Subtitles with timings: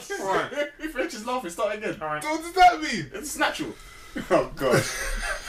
[0.20, 0.72] Alright.
[0.92, 1.50] French is laughing.
[1.50, 1.96] Start again.
[2.00, 2.24] Alright.
[2.24, 3.10] What does that mean?
[3.12, 3.70] It's natural.
[4.30, 4.80] Oh god.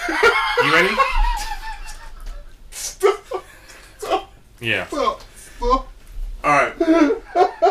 [0.63, 0.95] You ready?
[2.71, 3.43] Stop.
[3.99, 4.33] Stop.
[4.59, 4.87] Yeah.
[4.87, 5.21] Stop.
[5.57, 5.87] Stop.
[6.43, 6.73] Alright.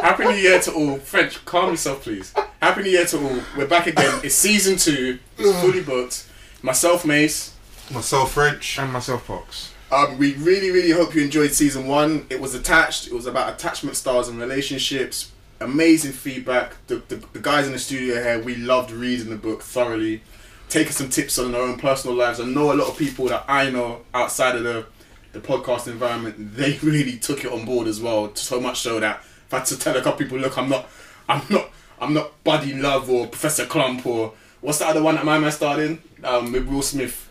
[0.02, 0.98] Happy New Year to all.
[0.98, 2.32] French, calm yourself, please.
[2.62, 3.40] Happy New Year to all.
[3.56, 4.20] We're back again.
[4.22, 5.18] It's season two.
[5.36, 6.28] It's fully booked.
[6.62, 7.54] Myself, Mace.
[7.92, 8.78] Myself French.
[8.78, 9.72] And myself, Pox.
[9.90, 12.26] Um, we really, really hope you enjoyed season one.
[12.30, 13.06] It was attached.
[13.06, 15.30] It was about attachment styles and relationships.
[15.64, 16.74] Amazing feedback.
[16.86, 20.22] The, the, the guys in the studio here, we loved reading the book thoroughly,
[20.68, 22.38] taking some tips on our own personal lives.
[22.40, 24.86] I know a lot of people that I know outside of the
[25.32, 28.32] the podcast environment, they really took it on board as well.
[28.36, 29.16] So much so that
[29.46, 30.88] if I had to tell a couple people, look, I'm not,
[31.28, 35.24] I'm not, I'm not Buddy Love or Professor Klump or what's that other one that
[35.24, 37.28] my man starred in um, with Will Smith.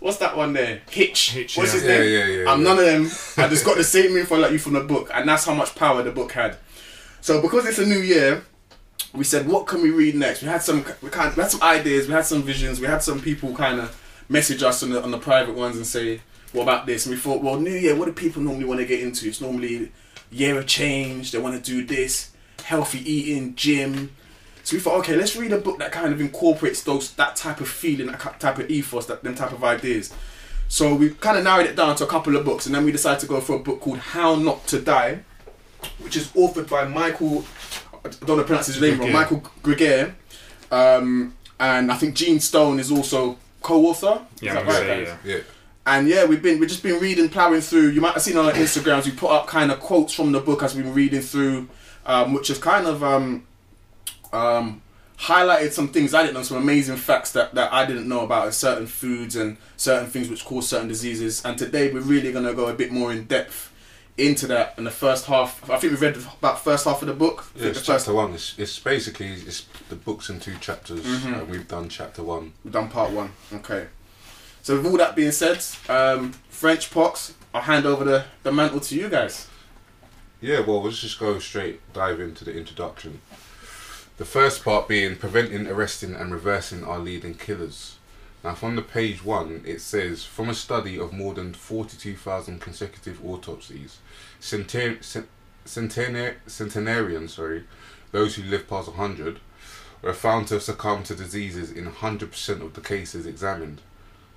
[0.00, 0.82] What's that one there?
[0.90, 1.30] Hitch.
[1.30, 1.80] Hitch, What's yeah.
[1.80, 2.12] his Yeah, name?
[2.12, 2.64] yeah, yeah, I'm yeah.
[2.74, 3.44] none of them.
[3.44, 5.74] I just got the same info like you from the book, and that's how much
[5.76, 6.56] power the book had.
[7.20, 8.44] So because it's a new year,
[9.12, 10.42] we said, what can we read next?
[10.42, 13.02] We had some, we kind, we had some ideas, we had some visions, we had
[13.02, 16.20] some people kind of message us on the on the private ones and say,
[16.52, 17.06] what about this?
[17.06, 19.28] And we thought, well, new year, what do people normally want to get into?
[19.28, 19.92] It's normally
[20.30, 21.32] year of change.
[21.32, 22.32] They want to do this,
[22.64, 24.10] healthy eating, gym.
[24.62, 27.60] So we thought, okay, let's read a book that kind of incorporates those that type
[27.60, 30.12] of feeling, that type of ethos, that them type of ideas.
[30.68, 32.92] So we kind of narrowed it down to a couple of books, and then we
[32.92, 35.20] decided to go for a book called How Not to Die,
[35.98, 37.44] which is authored by Michael.
[38.04, 39.12] I don't want to pronounce his name wrong.
[39.12, 40.14] Michael Greger,
[40.70, 44.22] um, and I think Gene Stone is also co-author.
[44.36, 45.16] Is Yeah, that right, say, yeah.
[45.24, 45.38] Yeah.
[45.86, 47.88] And yeah, we've been we've just been reading, plowing through.
[47.90, 50.40] You might have seen on our Instagrams, we put up kind of quotes from the
[50.40, 51.68] book as we've been reading through,
[52.06, 53.46] um, which has kind of um,
[54.32, 54.82] um,
[55.18, 58.52] highlighted some things I didn't know, some amazing facts that, that I didn't know about
[58.54, 61.42] certain foods and certain things which cause certain diseases.
[61.44, 63.67] And today we're really gonna go a bit more in depth
[64.18, 65.68] into that in the first half.
[65.70, 67.50] I think we've read about first half of the book.
[67.56, 68.34] I Yeah, it's the first chapter one.
[68.34, 72.52] It's, it's basically it's the book's in two chapters, and we've done chapter one.
[72.64, 73.30] We've done part one.
[73.52, 73.86] Okay.
[74.62, 78.80] So with all that being said, um, French pox, I'll hand over the, the mantle
[78.80, 79.48] to you guys.
[80.40, 83.20] Yeah, well, let's just go straight dive into the introduction.
[84.18, 87.97] The first part being preventing, arresting, and reversing our leading killers.
[88.44, 93.24] Now, from the page one, it says from a study of more than 42,000 consecutive
[93.24, 93.98] autopsies,
[94.40, 95.28] centen- cent-
[95.66, 97.64] centenar- centenarians, sorry,
[98.12, 99.40] those who live past 100,
[100.02, 103.80] were found to have succumbed to diseases in 100% of the cases examined.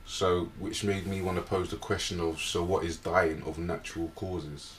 [0.05, 3.57] So, which made me want to pose the question of so, what is dying of
[3.57, 4.73] natural causes?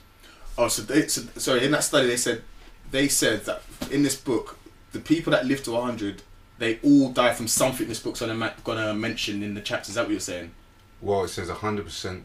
[0.57, 1.65] Oh, so they so, sorry.
[1.65, 2.43] In that study, they said
[2.91, 4.59] they said that in this book,
[4.91, 6.21] the people that live to hundred,
[6.59, 7.87] they all die from something.
[7.87, 9.89] This book's gonna ma- gonna mention in the chapters.
[9.89, 10.51] Is that what you're saying?
[11.01, 12.21] Well, it says 100%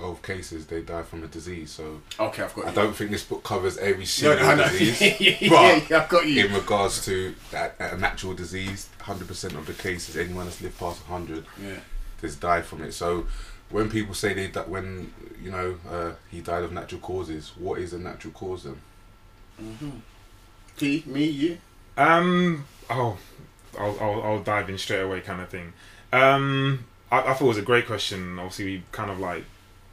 [0.00, 2.70] of cases they die from a disease, so Okay, I've got you.
[2.70, 4.64] I don't think this book covers every single no, no.
[4.68, 5.00] disease.
[5.20, 6.46] yeah, yeah, but yeah, I've got you.
[6.46, 11.06] in regards to a, a natural disease, 100% of the cases, anyone that's lived past
[11.08, 11.74] 100 Yeah.
[12.22, 12.92] has died from it.
[12.92, 13.26] So
[13.70, 17.78] when people say they that when you know uh, he died of natural causes, what
[17.78, 18.80] is a natural cause then?
[20.78, 21.58] P, me, you.
[21.96, 22.64] Um.
[22.90, 23.18] Oh,
[23.78, 25.72] I'll, I'll I'll dive in straight away, kind of thing.
[26.12, 26.84] Um.
[27.10, 28.38] I, I thought it was a great question.
[28.38, 29.44] Obviously, we kind of like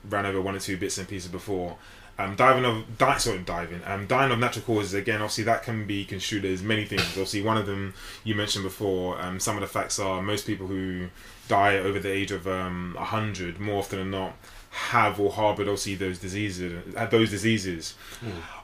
[0.10, 1.76] ran over one or two bits and pieces before.
[2.18, 3.82] Um, diving of di- sorry, diving.
[3.86, 5.22] Um, dying of natural causes again.
[5.22, 7.02] Obviously, that can be construed as many things.
[7.02, 9.22] Obviously, one of them you mentioned before.
[9.22, 11.08] Um, some of the facts are most people who
[11.50, 14.34] die over the age of um hundred, more often than not,
[14.72, 16.94] have or harbored obviously those diseases.
[16.96, 17.96] Had those diseases.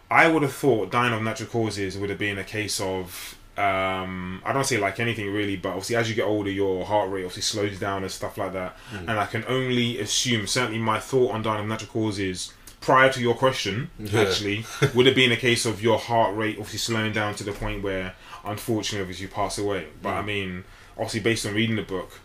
[0.09, 4.41] I would have thought dying of natural causes would have been a case of um,
[4.45, 7.25] I don't say like anything really, but obviously as you get older, your heart rate
[7.25, 8.75] obviously slows down and stuff like that.
[8.93, 13.19] And I can only assume, certainly my thought on dying of natural causes prior to
[13.19, 14.21] your question Yeah.
[14.21, 17.51] actually would have been a case of your heart rate obviously slowing down to the
[17.51, 18.13] point where
[18.44, 19.88] unfortunately obviously you pass away.
[20.01, 20.63] But I mean,
[20.97, 22.19] obviously based on reading the book,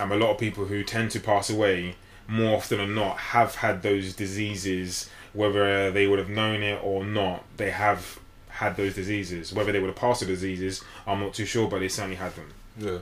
[0.00, 1.96] um, a lot of people who tend to pass away
[2.28, 7.04] more often than not have had those diseases whether they would have known it or
[7.04, 8.18] not they have
[8.56, 11.78] had those diseases whether they would have passed the diseases i'm not too sure but
[11.80, 12.98] they certainly had them Yeah.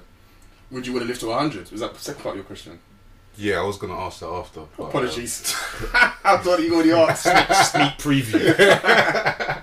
[0.71, 1.71] Would you want to live to hundred?
[1.71, 2.79] Was that the second part of your question?
[3.37, 4.61] Yeah, I was gonna ask that after.
[4.77, 5.55] but, uh, Apologies.
[6.25, 7.25] I thought you already asked.
[7.73, 8.43] sneak preview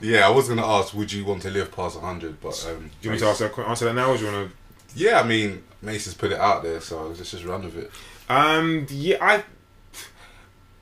[0.00, 2.40] yeah, I was gonna ask, would you want to live past 100?
[2.40, 4.50] But um, you want me to ask that, answer that now or do you want
[4.50, 4.56] to...
[4.96, 7.90] Yeah, I mean, Mace has put it out there, so let's just run with it.
[8.28, 9.44] to um yeah i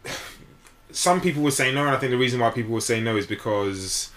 [0.91, 3.17] some people would say no and i think the reason why people would say no
[3.17, 4.11] is because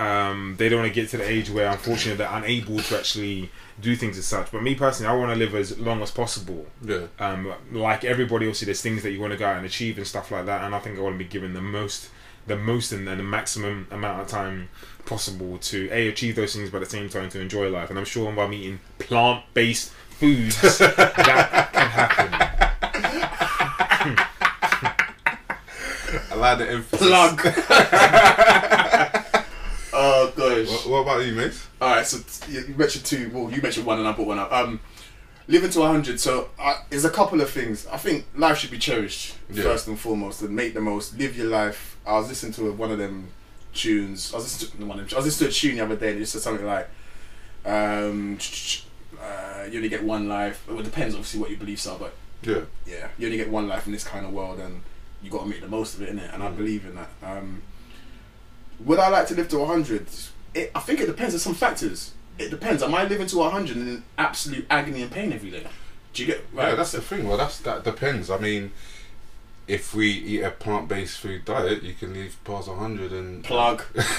[0.00, 3.50] um, they don't want to get to the age where unfortunately they're unable to actually
[3.80, 6.66] do things as such but me personally i want to live as long as possible
[6.82, 7.06] Yeah.
[7.18, 10.06] um, like everybody obviously there's things that you want to go out and achieve and
[10.06, 12.08] stuff like that and i think i want to be given the most
[12.46, 14.68] the most and, and the maximum amount of time
[15.04, 17.90] possible to a achieve those things, but at the same time to enjoy life.
[17.90, 22.32] And I'm sure by eating plant based foods that can happen.
[26.30, 27.08] I like the emphasis.
[27.08, 28.76] Plug.
[30.68, 31.52] What, what about you, mate?
[31.80, 32.18] All right, so
[32.50, 33.30] you mentioned two.
[33.32, 34.52] Well, you mentioned one, and I put one up.
[34.52, 34.80] Um,
[35.48, 36.20] living to hundred.
[36.20, 37.86] So uh, there's a couple of things.
[37.88, 39.62] I think life should be cherished Yeah.
[39.64, 41.16] first and foremost, and make the most.
[41.18, 41.96] Live your life.
[42.06, 43.28] I was listening to one of them
[43.74, 44.32] tunes.
[44.32, 45.96] I was listening to one of them, I was listening to a tune the other
[45.96, 46.12] day.
[46.12, 46.88] and it said something like,
[47.64, 48.38] um,
[49.20, 52.14] uh, "You only get one life." Well, it depends, obviously, what your beliefs are, but
[52.42, 52.62] Yeah.
[52.86, 54.82] yeah, you only get one life in this kind of world, and
[55.22, 56.32] you got to make the most of it, innit?
[56.32, 56.56] And I Mm.
[56.56, 57.10] believe in that.
[57.22, 57.62] Um,
[58.80, 60.06] would I like to live to hundred?
[60.54, 62.12] It, I think it depends on some factors.
[62.38, 62.82] It depends.
[62.82, 65.66] Am I living to hundred in absolute agony and pain every day?
[66.12, 66.70] Do you get right?
[66.70, 67.28] Yeah, that's the thing.
[67.28, 68.30] Well, that's that depends.
[68.30, 68.72] I mean,
[69.68, 73.82] if we eat a plant-based food diet, you can live past hundred and plug.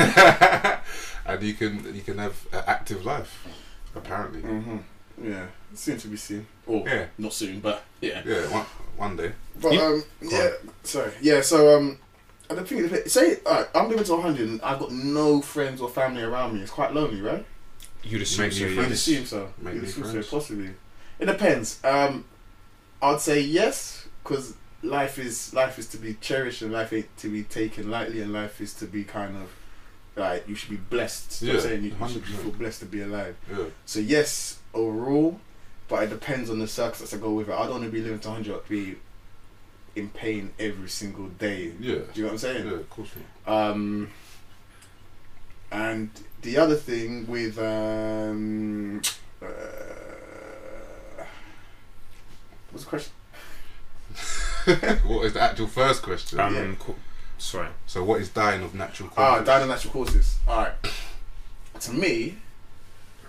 [1.25, 3.45] and you can you can have an active life.
[3.95, 4.77] Apparently, hmm
[5.21, 6.47] Yeah, soon to be seen.
[6.65, 7.07] Or Yeah.
[7.17, 8.21] not soon, but yeah.
[8.25, 8.41] yeah.
[8.51, 9.33] One, one day.
[9.59, 10.49] But um, Go yeah.
[10.83, 11.11] Sorry.
[11.21, 11.41] Yeah.
[11.41, 11.97] So um,
[12.51, 15.79] I don't think it- say alright, I'm living to hundred and I've got no friends
[15.81, 16.61] or family around me.
[16.61, 17.45] It's quite lonely, right?
[18.03, 18.65] You'd assume Make so.
[18.65, 18.91] You'd friends.
[18.91, 19.53] assume so.
[19.59, 20.69] Make You'd new assume so, possibly.
[21.19, 21.79] It depends.
[21.83, 22.25] Um,
[23.01, 27.29] I'd say yes, because life is life is to be cherished and life ain't to
[27.31, 29.49] be taken lightly, and life is to be kind of
[30.15, 31.41] like you should be blessed.
[31.41, 32.41] You know what I'm Yeah, saying you, you should 100%.
[32.41, 33.35] feel blessed to be alive.
[33.49, 33.65] Yeah.
[33.85, 35.39] So yes, overall,
[35.87, 37.53] but it depends on the circumstances that go with it.
[37.53, 38.95] I don't want to be living to 100, be
[39.95, 41.73] in pain every single day.
[41.79, 41.95] Yeah.
[41.95, 42.65] Do you know what I'm saying?
[42.67, 42.73] Yeah.
[42.73, 43.09] Of course.
[43.45, 44.09] Um,
[45.71, 46.09] and
[46.41, 49.01] the other thing with um,
[49.41, 49.47] uh,
[52.71, 53.13] what's the question?
[55.07, 56.39] what is the actual first question?
[56.39, 56.73] Um, Yeah.
[56.79, 56.95] co-
[57.37, 57.67] sorry.
[57.85, 59.45] so, what is dying of natural Ah, causes?
[59.47, 60.37] dying of natural causes.
[60.47, 60.73] All right.
[61.81, 62.37] To me,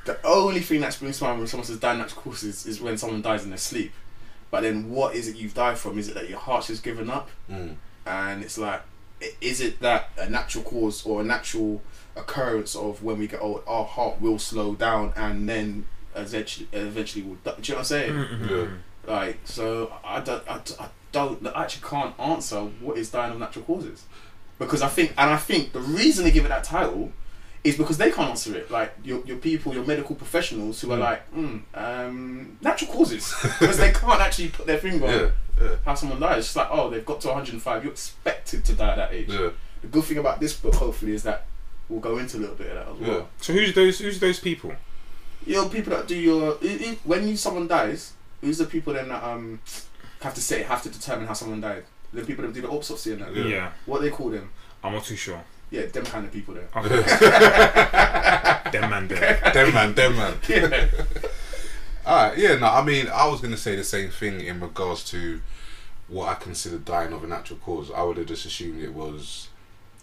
[0.05, 2.81] the only thing that springs to mind when someone says dying of natural causes is
[2.81, 3.93] when someone dies in their sleep.
[4.52, 5.99] But then, what is it you've died from?
[5.99, 7.28] Is it that your heart's just given up?
[7.50, 7.75] Mm.
[8.06, 8.82] and it's like
[9.40, 11.81] is it that a natural cause or a natural
[12.16, 17.25] occurrence of when we get old our heart will slow down and then eventually eventually
[17.25, 17.54] will die.
[17.60, 18.78] do you know what I'm saying Mhm.
[19.06, 20.60] like so I don't I
[21.12, 24.05] don't I actually can't answer what is dying of natural causes
[24.58, 27.12] because I think and I think the reason they give it that title
[27.64, 30.97] is because they can't answer it like your, your people your medical professionals who are
[30.99, 31.00] Mm.
[31.00, 35.31] like mm, um, natural causes because they can't actually put their finger on Yeah.
[35.61, 35.76] Yeah.
[35.85, 36.38] how someone dies.
[36.38, 37.85] It's just like, oh, they've got to 105.
[37.85, 39.29] You're expected to die at that age.
[39.29, 39.50] Yeah.
[39.82, 41.44] The good thing about this book, hopefully, is that
[41.88, 43.09] we'll go into a little bit of that as Yeah.
[43.09, 43.29] well.
[43.41, 43.99] So who's those?
[43.99, 44.73] Who's those people?
[45.47, 48.93] You know, people that do your i- i- when you someone dies, who's the people
[48.94, 49.61] then that um
[50.23, 51.85] have to say have to determine how someone died?
[52.12, 53.35] The people that do the autopsy and that.
[53.37, 53.44] Yeah.
[53.44, 53.70] Yeah.
[53.87, 54.50] What they call them?
[54.82, 55.44] I'm not too sure.
[55.72, 56.69] Yeah, them kind of people there.
[58.72, 59.40] Them man there.
[59.54, 60.34] Dem man, them man.
[60.48, 60.86] Yeah.
[62.06, 65.02] Alright, yeah, no, I mean, I was going to say the same thing in regards
[65.10, 65.40] to
[66.08, 67.90] what I consider dying of a natural cause.
[67.90, 69.48] I would have just assumed it was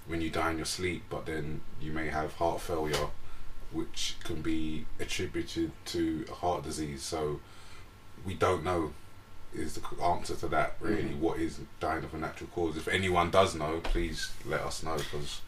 [0.08, 3.08] when you die in your sleep, but then you may have heart failure,
[3.72, 7.04] which can be attributed to heart disease.
[7.04, 7.42] So
[8.26, 8.94] we don't know
[9.54, 11.20] is the answer to that really Mhm.
[11.20, 14.96] what is dying of a natural cause if anyone does know please let us know
[14.96, 15.42] because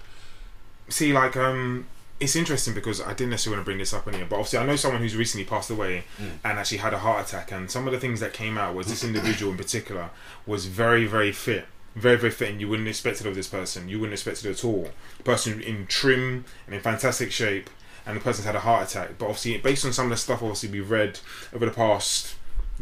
[0.92, 1.88] See, like, um,
[2.20, 4.60] it's interesting because I didn't necessarily want to bring this up in here, but obviously
[4.60, 6.30] I know someone who's recently passed away Mm.
[6.44, 8.88] and actually had a heart attack, and some of the things that came out was
[8.88, 10.10] this individual in particular
[10.46, 11.66] was very, very fit.
[11.96, 13.90] Very, very fit, and you wouldn't expect it of this person.
[13.90, 14.92] You wouldn't expect it at all.
[15.26, 17.70] person in trim and in fantastic shape,
[18.06, 19.18] and the person's had a heart attack.
[19.18, 21.20] But obviously, based on some of the stuff obviously we've read
[21.54, 22.36] over the past,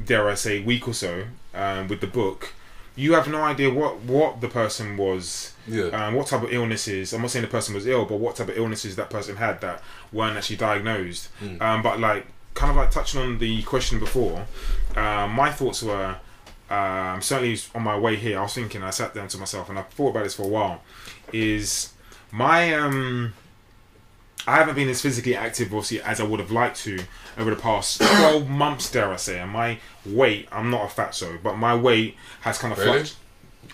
[0.04, 1.24] dare I say, week or so
[1.56, 2.54] um, with the book,
[3.00, 7.14] you have no idea what what the person was yeah um, what type of illnesses.
[7.14, 9.62] I'm not saying the person was ill, but what type of illnesses that person had
[9.62, 11.30] that weren't actually diagnosed.
[11.42, 11.62] Mm.
[11.62, 14.46] Um, but like, kind of like touching on the question before,
[14.96, 16.18] um, my thoughts were
[16.70, 18.38] um, certainly on my way here.
[18.38, 20.48] I was thinking, I sat down to myself and I thought about this for a
[20.48, 20.82] while.
[21.32, 21.94] Is
[22.32, 23.34] my um,
[24.50, 27.00] I haven't been as physically active, obviously, as I would have liked to
[27.38, 29.40] over the past 12 months, dare I say.
[29.40, 32.92] And my weight, I'm not a fatso, but my weight has kind of Really?
[33.04, 33.16] fluctuated.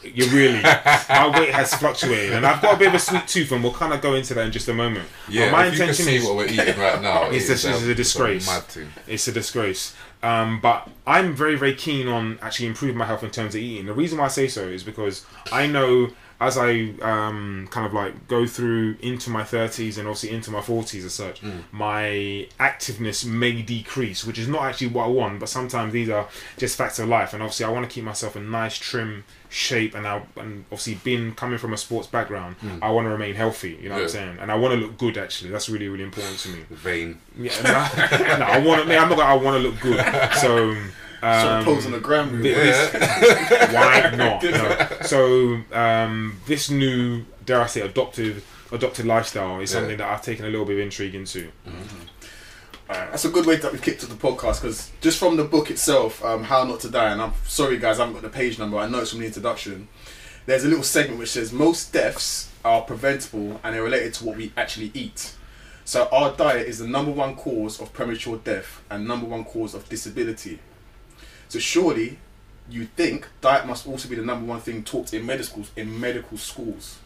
[0.03, 0.61] You really,
[1.09, 3.73] my weight has fluctuated, and I've got a bit of a sweet tooth, and we'll
[3.73, 5.07] kind of go into that in just a moment.
[5.29, 7.65] yeah But my if you can intention is what we're eating right now It's it's,
[7.65, 8.47] a- um, a disgrace.
[9.07, 9.95] It's a disgrace.
[10.21, 13.85] Um, but I'm very, very keen on actually improving my health in terms of eating.
[13.85, 16.09] The reason why I say so is because I know
[16.41, 20.59] as I um, kind of like go through into my 30s and obviously into my
[20.59, 25.47] 40s as such, my activeness may decrease, which is not actually what I want, but
[25.49, 26.27] sometimes these are
[26.57, 27.33] just facts of life.
[27.33, 29.95] And obviously, I want to keep myself in nice, trim shape.
[29.95, 33.79] And, I, and obviously, being coming from a sports background, I want to remain healthy,
[33.81, 34.37] you know what I'm saying?
[34.41, 35.51] And I want to look good, actually.
[35.51, 36.59] That's really, really important to me.
[36.69, 37.17] Vain.
[37.37, 38.97] Yeah, no, no, I want to.
[38.97, 39.17] I'm not.
[39.17, 40.33] gonna- I want to look good.
[40.33, 40.75] So.
[41.41, 42.29] Sort Um, of pose on the gram.
[42.41, 42.71] thi- really.
[43.73, 44.43] why not?
[44.43, 44.87] No.
[45.05, 49.79] So um, this new, dare I say, adopted adopted lifestyle is Yeah.
[49.79, 51.51] something that I've taken a little bit of intrigue into.
[52.89, 55.43] Alright, that's a good way that we've kicked to the podcast because just from the
[55.43, 58.37] book itself, um, How Not to Die, and I'm sorry guys, I haven't got the
[58.37, 59.87] page number, I know it's from the introduction.
[60.45, 64.37] There's a little segment which says most deaths are preventable and they're related to what
[64.37, 65.33] we actually eat.
[65.83, 69.73] So our diet is the number one cause of premature death and number one cause
[69.73, 70.59] of disability.
[71.49, 72.17] So surely
[72.69, 75.99] you think diet must also be the number one thing taught in medical schools in
[75.99, 76.99] medical schools.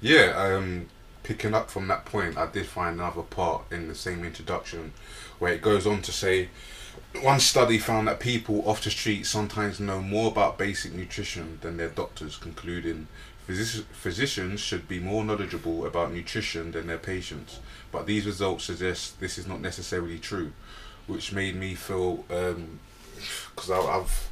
[0.00, 0.88] Yeah, um,
[1.22, 4.92] picking up from that point, I did find another part in the same introduction
[5.38, 6.48] where it goes on to say
[7.20, 11.76] one study found that people off the street sometimes know more about basic nutrition than
[11.76, 13.06] their doctors, concluding
[13.48, 17.60] physici- physicians should be more knowledgeable about nutrition than their patients.
[17.90, 20.52] But these results suggest this is not necessarily true,
[21.06, 22.24] which made me feel
[23.54, 24.30] because I've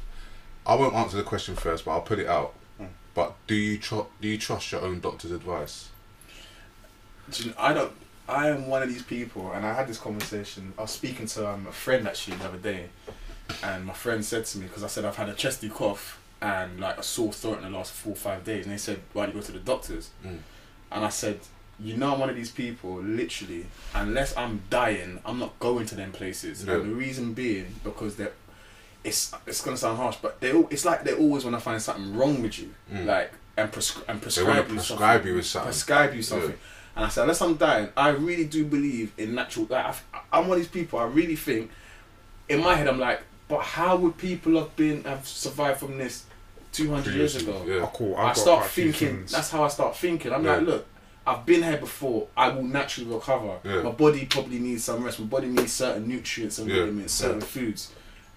[0.65, 2.53] I won't answer the question first, but I'll put it out.
[3.13, 5.89] But do you tr- do you trust your own doctor's advice?
[7.31, 7.91] Do you I don't.
[8.29, 10.73] I am one of these people, and I had this conversation.
[10.77, 12.85] I was speaking to um, a friend actually the other day,
[13.63, 16.79] and my friend said to me because I said I've had a chesty cough and
[16.79, 19.25] like a sore throat in the last four or five days, and they said why
[19.25, 20.11] do you go to the doctors?
[20.25, 20.37] Mm.
[20.93, 21.39] And I said,
[21.79, 22.95] you know, I'm one of these people.
[23.01, 26.63] Literally, unless I'm dying, I'm not going to them places.
[26.63, 26.75] Yeah.
[26.75, 28.33] And the reason being because they're.
[29.03, 31.81] It's it's gonna sound harsh, but they al- it's like they always want to find
[31.81, 33.05] something wrong with you, Mm.
[33.07, 35.67] like and prescri- and They want prescribe to you prescribe something you with something.
[35.71, 36.57] prescribe you something.
[36.95, 39.65] And I said, unless I'm dying, I really do believe in natural.
[39.69, 39.93] Like, I,
[40.33, 40.99] I'm one of these people.
[40.99, 41.71] I really think,
[42.49, 46.25] in my head, I'm like, but how would people have been have survived from this
[46.73, 47.63] 200 years ago?
[47.65, 47.75] Yeah.
[47.83, 48.15] Oh, cool.
[48.15, 49.25] I've I got start quite a few thinking.
[49.25, 50.31] That's how I start thinking.
[50.33, 50.55] I'm Yeah.
[50.57, 50.85] like, look,
[51.25, 52.27] I've been here before.
[52.35, 53.57] I will naturally recover.
[53.63, 53.81] Yeah.
[53.83, 55.19] My body probably needs some rest.
[55.19, 56.79] My body needs certain nutrients and Yeah.
[56.81, 57.91] vitamins, certain foods.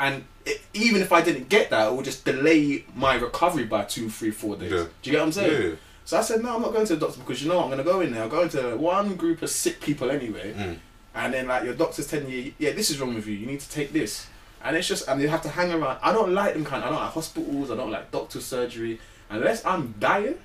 [0.04, 3.84] And it, even if I didn't get that, it would just delay my recovery by
[3.84, 4.70] two, three, four days.
[4.70, 4.84] Yeah.
[5.00, 5.70] Do you get what I'm saying?
[5.70, 5.76] Yeah.
[6.04, 7.70] So I said, no, I'm not going to the doctor because you know what, I'm
[7.70, 8.24] going to go in there.
[8.24, 10.52] I'm going to one group of sick people anyway.
[10.52, 10.78] Mm.
[11.14, 13.34] And then like your doctor's telling you, yeah, this is wrong with you.
[13.34, 14.26] You need to take this.
[14.62, 15.98] And it's just, and you have to hang around.
[16.02, 16.84] I don't like them kind.
[16.84, 17.70] I don't like hospitals.
[17.70, 19.00] I don't like doctor surgery.
[19.30, 20.36] Unless I'm dying,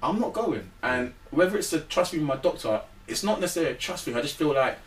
[0.00, 0.70] I'm not going.
[0.84, 4.16] And whether it's to trust me with my doctor, it's not necessarily a trust thing.
[4.16, 4.78] I just feel like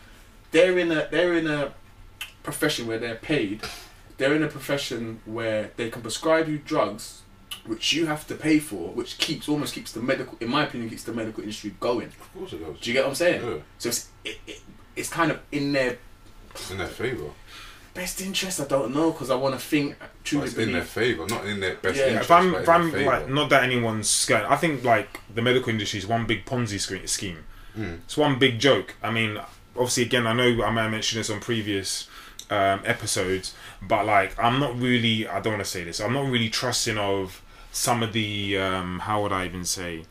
[0.52, 1.74] they're in a they're in a
[2.44, 3.62] profession where they're paid.
[4.18, 7.22] They're in a profession where they can prescribe you drugs,
[7.66, 10.90] which you have to pay for, which keeps almost keeps the medical, in my opinion,
[10.90, 12.08] keeps the medical industry going.
[12.08, 12.80] Of course it does.
[12.80, 13.42] Do you get what I'm saying?
[13.46, 13.58] Yeah.
[13.78, 14.62] So it's it, it,
[14.96, 15.98] it's kind of in their
[16.52, 17.30] It's in their favour.
[17.94, 18.60] best interest.
[18.62, 21.46] I don't know because I want to think But truly it's in their favour, not
[21.46, 22.08] in their best Yeah.
[22.08, 22.26] interest.
[22.26, 24.46] if I'm, but if I'm like, not that anyone's scared.
[24.46, 27.40] I think like the medical industry is one big Ponzi scheme.
[27.78, 28.00] Mm.
[28.06, 28.96] It's one big joke.
[29.02, 29.40] I mean,
[29.76, 32.08] obviously, again, I know I may have mentioned this on previous
[32.54, 35.28] um, episodes, but like, I'm not really.
[35.28, 36.00] I don't want to say this.
[36.00, 37.42] I'm not really trusting of
[37.72, 38.58] some of the.
[38.58, 40.04] Um, how would I even say?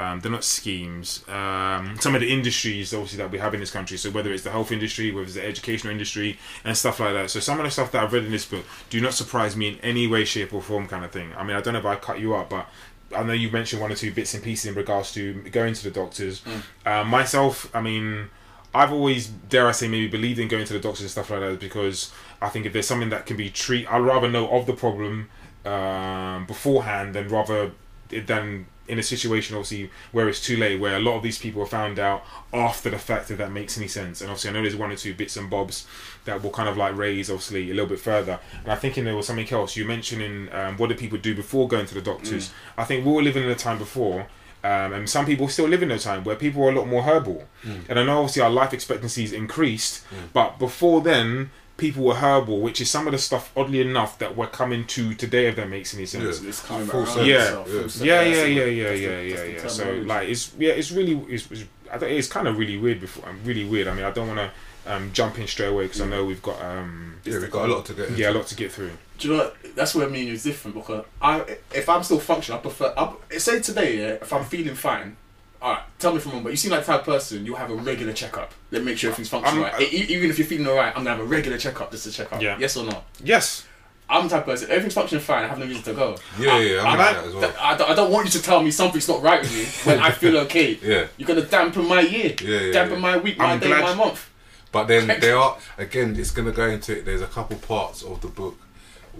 [0.00, 1.28] Um, they're not schemes.
[1.28, 3.96] Um, some of the industries, obviously, that we have in this country.
[3.96, 7.30] So whether it's the health industry, whether it's the educational industry, and stuff like that.
[7.30, 9.68] So some of the stuff that I've read in this book do not surprise me
[9.68, 11.32] in any way, shape, or form, kind of thing.
[11.36, 12.68] I mean, I don't know if I cut you up, but
[13.16, 15.82] I know you mentioned one or two bits and pieces in regards to going to
[15.82, 16.42] the doctors.
[16.86, 18.30] Uh, myself, I mean,
[18.74, 21.40] I've always, dare I say, maybe believed in going to the doctors and stuff like
[21.40, 24.66] that because I think if there's something that can be treated, I'd rather know of
[24.66, 25.30] the problem
[25.64, 27.72] um, beforehand than rather
[28.10, 31.60] than in a situation obviously where it's too late where a lot of these people
[31.60, 34.20] are found out after the fact if that makes any sense.
[34.20, 35.86] And obviously I know there's one or two bits and bobs
[36.24, 38.40] that will kind of like raise obviously a little bit further.
[38.62, 39.76] And I think in there was something else.
[39.76, 42.50] You mentioning um, what do people do before going to the doctors?
[42.76, 44.26] I think we were living in a time before
[44.64, 47.02] um, and some people still live in a time where people are a lot more
[47.02, 47.44] herbal
[47.88, 52.80] and I know obviously our life expectancies increased but before then people were herbal which
[52.80, 55.94] is some of the stuff oddly enough that we're coming to today if that makes
[55.94, 56.48] any sense Yeah.
[56.48, 57.26] It's coming Full back circle.
[57.28, 57.36] Yeah.
[57.36, 57.54] Yeah.
[57.64, 59.66] full yeah, That's yeah, the- yeah, yeah, yeah, yeah, yeah.
[59.68, 63.00] So like, it's yeah, it's really, it's, it's I don't, it's kind of really weird.
[63.00, 63.86] Before, I'm really weird.
[63.88, 66.42] I mean, I don't want to um, jump in straight away because I know we've
[66.42, 68.20] got um, Yeah, we've got a lot to get into.
[68.20, 68.90] yeah, a lot to get through.
[69.18, 69.56] Do you know what?
[69.74, 72.94] That's where me and you is different because I, if I'm still functioning, I prefer.
[72.96, 75.16] I, say today, yeah, if I'm feeling fine,
[75.60, 77.44] all right, tell me if I'm wrong, but you seem like the type of person
[77.44, 78.52] you'll have a regular checkup.
[78.70, 79.92] Let me make sure everything's functioning I'm- right.
[79.92, 82.32] E- even if you're feeling alright, I'm gonna have a regular checkup just to check
[82.32, 82.40] up.
[82.40, 82.56] Yeah.
[82.60, 83.02] Yes or no?
[83.24, 83.66] Yes,
[84.08, 84.70] I'm the type of person.
[84.70, 85.44] Everything's functioning fine.
[85.44, 86.16] I have no reason to go.
[86.38, 87.54] Yeah, yeah, I'm I, like that as well.
[87.60, 89.98] I, don't, I don't want you to tell me something's not right with me when
[89.98, 90.74] I feel okay.
[90.82, 91.08] Yeah.
[91.16, 92.34] You're gonna dampen my year.
[92.40, 93.00] Yeah, yeah, dampen yeah.
[93.00, 94.30] my week, my I'm day, my month.
[94.70, 98.20] But then there are again, it's gonna go into it, there's a couple parts of
[98.20, 98.56] the book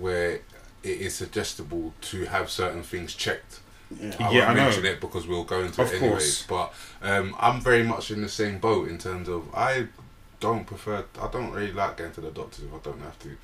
[0.01, 0.41] where
[0.83, 3.61] it is suggestible to have certain things checked.
[3.91, 4.15] Yeah.
[4.21, 4.65] I Yeah, won't I know.
[4.65, 6.43] mention it because we'll go into Of it anyways.
[6.47, 9.89] But um, I'm very much in the same boat in terms of I
[10.41, 11.05] don't prefer.
[11.21, 13.37] I don't really like going to the doctors if I don't have to.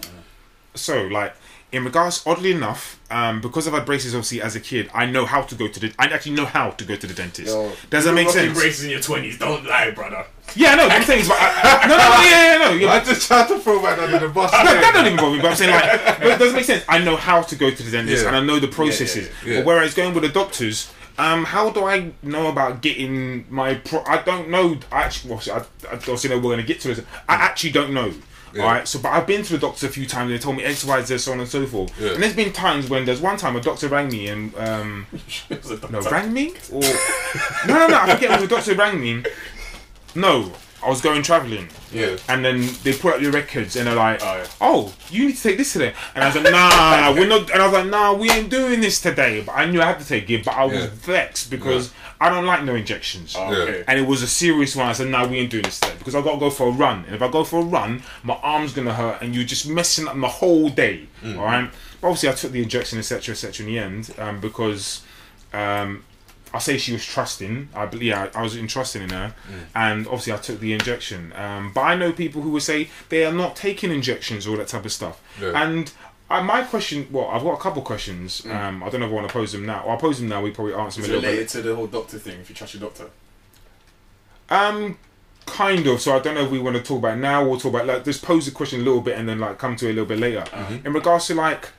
[0.75, 1.35] so like
[1.71, 5.25] in regards oddly enough um because i've had braces obviously as a kid i know
[5.25, 7.71] how to go to the i actually know how to go to the dentist Yo,
[7.91, 9.39] does that make sense braces in your twenties.
[9.39, 10.27] Don't lie, brother.
[10.57, 12.99] Yeah no i'm saying is, but I, no no no yeah yeah no yeah, I
[13.01, 14.51] but, just tried to throw that under the bus.
[14.51, 16.85] that, that don't even bother me but i'm saying like but it doesn't make sense
[16.89, 18.29] i know how to go to the dentist Yeah.
[18.29, 19.59] and i know the processes yeah.
[19.59, 24.03] but whereas going with the doctors um, how do I know about getting my pro?
[24.05, 24.79] I don't know.
[24.91, 25.59] I actually, well, I,
[25.89, 27.05] I obviously know we're going to get to this.
[27.29, 28.13] I actually don't know.
[28.53, 28.63] Yeah.
[28.63, 28.87] All right.
[28.89, 30.31] So, but I've been to the doctor a few times.
[30.31, 31.93] and They told me X, Y, Z, so on and so forth.
[32.01, 32.15] Yeah.
[32.15, 35.07] And there's been times when there's one time a doctor rang me and um,
[35.91, 36.81] no, rang me or
[37.67, 37.99] no, no, no.
[38.01, 39.25] I forget when the doctor rang me.
[40.15, 40.53] No,
[40.85, 41.69] I was going traveling.
[41.93, 42.17] Yeah.
[42.29, 44.47] And then they put up your records and they're like, Oh, yeah.
[44.61, 47.63] "Oh, you need to take this today." And I was like, "Nah, we're not." And
[47.63, 50.07] I was like, "Nah, we ain't doing this today." But I knew I had to
[50.07, 50.91] take it, but I was Yeah.
[50.93, 53.35] vexed because I don't like no injections.
[53.37, 53.83] Oh, Yeah.
[53.89, 54.87] And it was a serious one.
[54.87, 56.71] I said, "Nah, we ain't doing this today because I got to go for a
[56.71, 57.05] run.
[57.07, 60.07] And if I go for a run, my arm's gonna hurt, and you're just messing
[60.07, 61.39] up my whole day." Mm.
[61.39, 61.71] All right.
[62.01, 63.65] But obviously, I took the injection, etc., etc.
[63.67, 65.01] In the end, um, because
[65.55, 66.05] um,
[66.55, 67.69] I say she was trusting.
[67.75, 69.35] I believe yeah, I was entrusting in her,
[69.75, 71.33] and obviously I took the injection.
[71.35, 74.69] Um, but I know people who would say they are not taking injections, all that
[74.69, 75.21] type of stuff.
[75.43, 75.93] And
[76.31, 78.47] uh, my question, well, I've got a couple questions.
[78.47, 79.85] Um, I don't know if I want to pose them now.
[79.87, 80.41] I'll pose them now.
[80.43, 81.29] We probably answer them a little bit.
[81.33, 82.41] related to the whole doctor thing.
[82.41, 83.11] If you trust your doctor.
[84.51, 84.99] Um,
[85.47, 86.01] kind of.
[86.01, 87.87] So I don't know if we want to talk about it now or talk about
[87.87, 89.95] like just pose the question a little bit and then like come to it a
[89.95, 90.45] little bit later.
[90.85, 91.71] In regards to like,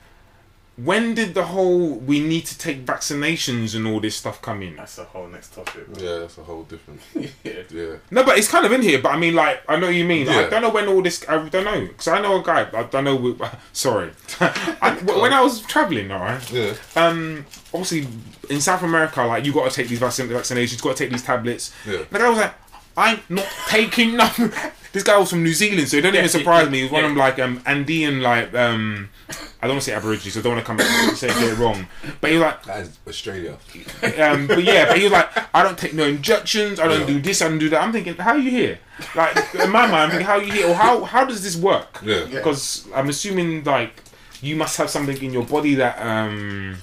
[0.76, 4.76] when did the whole we need to take vaccinations and all this stuff come in?
[4.76, 5.86] That's a whole next topic.
[5.96, 7.00] Yeah, that's a whole different.
[7.14, 7.62] yeah.
[7.70, 7.96] Yeah.
[8.10, 9.00] No, but it's kind of in here.
[9.00, 10.26] But I mean, like, I know what you mean.
[10.26, 10.40] Yeah.
[10.40, 11.24] I don't know when all this.
[11.28, 12.68] I don't know because I know a guy.
[12.72, 13.34] I don't know.
[13.34, 16.52] wh- Sorry, I, when I was traveling, all right.
[16.52, 16.74] Yeah.
[16.94, 18.06] Um, obviously
[18.50, 21.10] in South America, like you got to take these vaccin- vaccinations, You got to take
[21.12, 21.72] these tablets.
[21.86, 22.02] Yeah.
[22.10, 22.54] The guy was like,
[22.98, 24.52] I'm not taking nothing.
[24.96, 26.78] This guy was from New Zealand, so it don't even surprise me.
[26.78, 29.10] He was one of them like um Andean like um
[29.60, 31.28] I don't want to say Aborigines, so I don't want to come back and say
[31.28, 31.86] get it wrong.
[32.18, 33.58] But he was like That is Australia.
[34.26, 37.06] um, but yeah, but he was like, I don't take no injections, I don't Yeah.
[37.08, 37.82] do this, I don't do that.
[37.82, 38.78] I'm thinking, how are you here?
[39.14, 40.68] Like in my mind, I'm thinking, how are you here?
[40.70, 42.00] Or how how does this work?
[42.02, 42.24] Yeah.
[42.24, 44.02] Because I'm assuming like
[44.40, 46.78] you must have something in your body that um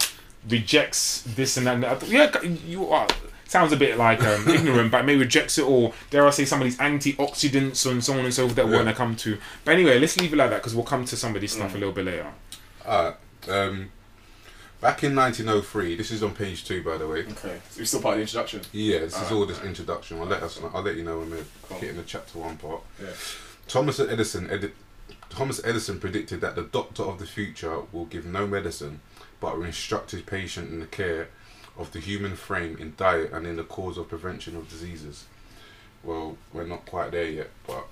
[0.48, 1.74] rejects this and that.
[1.74, 2.08] And that.
[2.08, 2.30] Yeah,
[2.68, 3.08] you are.
[3.54, 6.60] Sounds a bit like um, ignorant, but maybe rejects it, or dare I say, some
[6.60, 9.38] of these antioxidants and so on and so forth that we're gonna come to.
[9.64, 11.76] But anyway, let's leave it like that because we'll come to some of this stuff
[11.76, 12.32] a little bit later.
[12.84, 13.16] Alright.
[13.48, 13.92] Um,
[14.82, 17.20] back in 1903, this is on page two, by the way.
[17.28, 17.60] Okay.
[17.70, 18.62] So we're still part of the introduction.
[18.72, 20.20] Yeah, this is Alright, all this introduction.
[20.20, 20.60] I'll let us.
[20.74, 21.78] I'll let you know when we're Cool.
[21.78, 22.82] hitting the chapter one part.
[23.00, 23.10] Yeah.
[23.68, 24.50] Thomas Edison.
[24.52, 24.72] Edi-
[25.30, 29.02] Thomas Edison predicted that the doctor of the future will give no medicine,
[29.40, 31.28] but will instruct his patient in the care
[31.78, 35.26] of the human frame in diet and in the cause of prevention of diseases.
[36.04, 37.86] Well, we're not quite there yet, but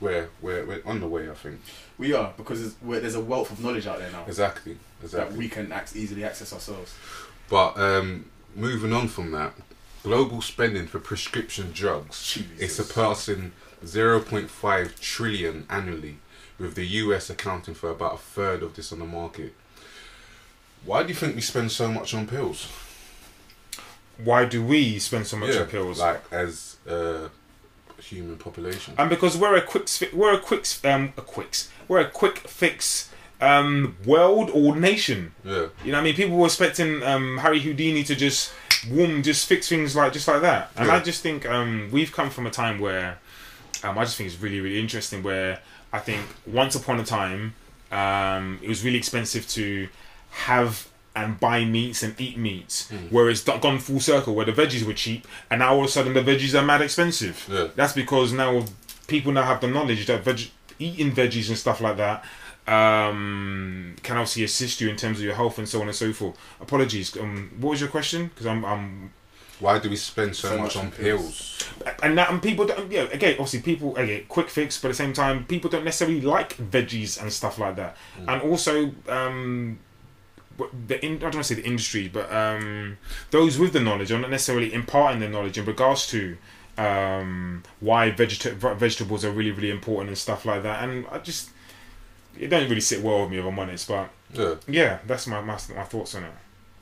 [0.00, 1.30] we're we're, we're on the way.
[1.30, 1.60] I think
[1.98, 5.06] We are because there's, we're, there's a wealth of knowledge out there now exactly, that
[5.06, 5.38] exactly.
[5.38, 6.94] we can ac- easily access ourselves.
[7.48, 9.52] But um, moving on from that,
[10.02, 13.52] global spending for prescription drugs is surpassing
[13.84, 16.18] 0.5 trillion annually,
[16.58, 19.54] with the US accounting for about a third of this on the market.
[20.84, 22.68] Why do you think we spend so much on pills?
[24.24, 25.98] Why do we spend so much on pills?
[25.98, 27.28] like as a
[27.98, 28.94] human population.
[28.98, 31.54] and because we're a quick we're a quick um a quick
[31.86, 33.10] we're a quick fix
[33.42, 37.60] um world or nation yeah, you know what i mean people were expecting um harry
[37.60, 38.52] houdini to just
[38.88, 40.94] boom just fix things like just like that and Yeah.
[40.96, 43.18] i just think um we've come from a time where
[43.84, 45.60] um i just think it's really really interesting where
[45.92, 47.54] i think once upon a time
[47.92, 49.88] um it was really expensive to
[50.30, 50.86] have
[51.24, 54.84] and buy meats and eat meats, where it's do- gone full circle, where the veggies
[54.84, 57.46] were cheap, and now all of a sudden the veggies are mad expensive.
[57.50, 57.68] Yeah.
[57.76, 58.64] That's because now
[59.06, 62.24] people now have the knowledge that veg- eating veggies and stuff like that
[62.66, 66.12] um, can obviously assist you in terms of your health and so on and so
[66.12, 66.36] forth.
[66.60, 67.16] Apologies.
[67.16, 68.28] Um, what was your question?
[68.28, 69.12] Because I'm, I'm
[69.58, 71.66] why do we spend so, So much, much on pills.
[71.82, 71.96] pills?
[72.02, 74.94] and that and people don't yeah again obviously people again quick fix but at the
[74.96, 77.94] same time people don't necessarily like veggies and stuff like that
[78.26, 79.78] and also um
[80.86, 82.98] the in, I don't want to say the industry but um
[83.30, 86.36] those with the knowledge are not necessarily imparting their knowledge in regards to
[86.78, 91.50] um why vegeta- vegetables are really really important and stuff like that and I just
[92.38, 93.88] it don't really sit well with me if I'm honest.
[93.88, 96.30] But Yeah, yeah, that's my my, my thoughts on it.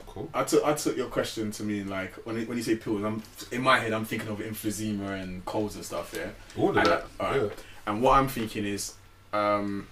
[0.07, 0.29] cool.
[0.33, 3.03] I took I took your question to mean like when it, when you say pills,
[3.03, 6.13] I'm in my head I'm thinking of emphysema and colds and stuff.
[6.15, 6.29] Yeah.
[6.57, 7.05] All of And, that.
[7.19, 7.33] uh.
[7.35, 7.49] Yeah.
[7.87, 8.93] And what I'm thinking is,
[9.33, 9.87] um,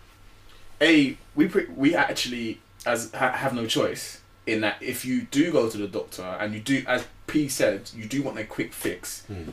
[0.79, 5.51] a we pre- we actually as ha- have no choice in that if you do
[5.51, 8.71] go to the doctor and you do as P said you do want a quick
[8.73, 9.49] fix, Hmm.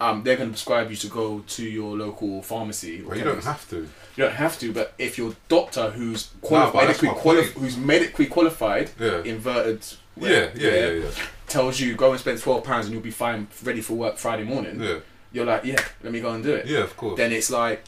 [0.00, 3.00] um, they're going to prescribe you to go to your local pharmacy.
[3.02, 3.76] Well, you don't have to.
[4.16, 7.76] You don't have to, but if your doctor who's No, quali- but medically quali- who's
[7.78, 9.22] medically qualified, Yeah.
[9.24, 9.80] inverted,
[10.18, 11.10] Yeah, yeah, yeah, yeah.
[11.48, 14.44] tells you go and spend twelve pounds and you'll be fine, ready for work Friday
[14.44, 14.80] morning.
[14.82, 14.98] Yeah,
[15.32, 16.66] You're like, yeah, let me go and do it.
[16.66, 17.16] yeah, of course.
[17.16, 17.82] Then it's like,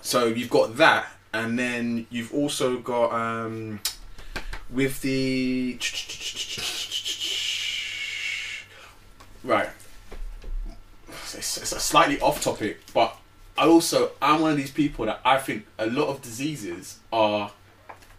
[0.00, 3.80] so you've got that, and then you've also got um,
[4.70, 5.78] with the
[9.44, 9.68] right.
[11.34, 13.16] It's, it's a slightly off topic, but
[13.56, 17.50] I also I'm one of these people that I think a lot of diseases are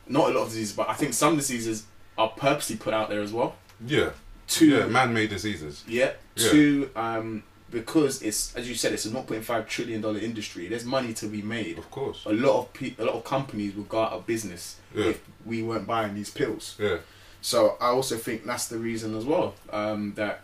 [0.07, 1.85] not a lot of diseases, but I think some diseases
[2.17, 3.55] are purposely put out there as well.
[3.85, 4.09] Yeah,
[4.47, 5.83] To yeah, man-made diseases.
[5.87, 6.11] yeah.
[6.35, 6.49] Yeah.
[6.51, 7.43] To um
[7.73, 10.67] because it's as you said it's a 0.5 trillion dollar industry.
[10.69, 11.77] There's money to be made.
[11.77, 12.23] Of course.
[12.25, 15.07] A lot of pe- a lot of companies would go out of business Yeah.
[15.07, 16.75] if we weren't buying these pills.
[16.79, 16.99] Yeah,
[17.41, 20.41] So I also think that's the reason as well um, that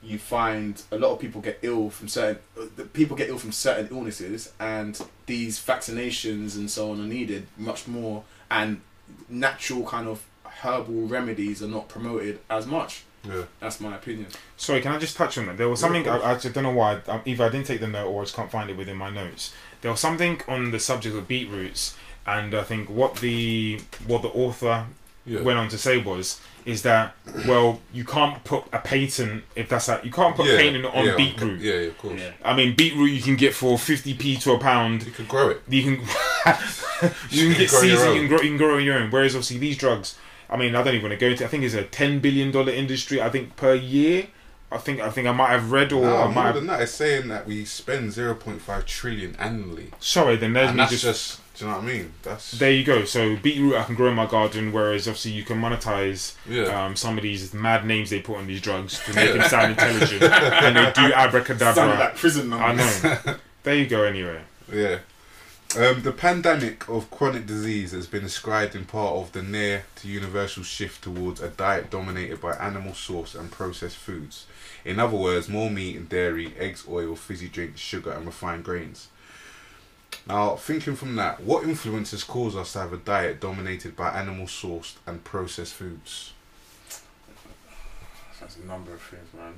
[0.00, 3.38] you find a lot of people get ill from certain uh, the people get ill
[3.38, 8.80] from certain illnesses, and these vaccinations and so on are needed much more, and
[9.28, 10.24] natural kind of
[10.62, 13.04] herbal remedies are not promoted as much.
[13.24, 13.42] Yeah.
[13.60, 14.26] That's my opinion.
[14.56, 15.56] Sorry, can I just touch on that?
[15.56, 16.32] There was Yeah, something I.
[16.32, 17.00] I just don't know why.
[17.08, 19.10] um, Either I didn't take the note or I just can't find it within my
[19.10, 19.52] notes.
[19.80, 24.28] There was something on the subject of beetroots, and I think what the what the
[24.28, 24.86] author
[25.26, 25.42] Yeah.
[25.42, 27.14] went on to say was is that
[27.46, 30.54] well you can't put a patent if that's a, you can't put yeah.
[30.54, 31.60] a patent on yeah, beetroot.
[31.60, 32.20] Yeah, yeah, of course.
[32.44, 35.04] I mean beetroot you can get for fifty p to a pound.
[35.04, 35.62] You can grow it.
[35.68, 35.92] You can
[37.30, 38.00] you You can get grow seeds.
[38.04, 38.40] You can grow.
[38.40, 39.10] You can grow on your own.
[39.10, 40.16] Whereas obviously these drugs.
[40.50, 41.44] I mean, I don't even want to go into.
[41.44, 43.20] I think it's a ten billion dollar industry.
[43.20, 44.28] I think per year.
[44.70, 46.54] I think I think I might have read or No, I more might have.
[46.56, 49.92] than that, it's saying that we spend 0.5 trillion annually.
[49.98, 52.12] Sorry, then there's and me that's just, just, do you know what I mean?
[52.22, 53.06] That's, There you go.
[53.06, 56.84] So beetroot I can grow in my garden, whereas obviously you can monetize yeah.
[56.84, 59.70] um, some of these mad names they put on these drugs to make them sound
[59.70, 61.74] intelligent, and they do abracadabra.
[61.74, 63.36] Sounded like prison I know.
[63.62, 64.04] There you go.
[64.04, 64.98] Anyway, Yeah.
[65.76, 70.08] Um, the pandemic of chronic disease has been ascribed in part of the near to
[70.08, 74.46] universal shift towards a diet dominated by animal source and processed foods.
[74.86, 79.08] In other words, more meat and dairy, eggs, oil, fizzy drinks, sugar, and refined grains.
[80.26, 84.46] Now, thinking from that, what influences cause us to have a diet dominated by animal
[84.46, 86.32] sourced and processed foods?
[88.40, 89.52] That's a number of things, man.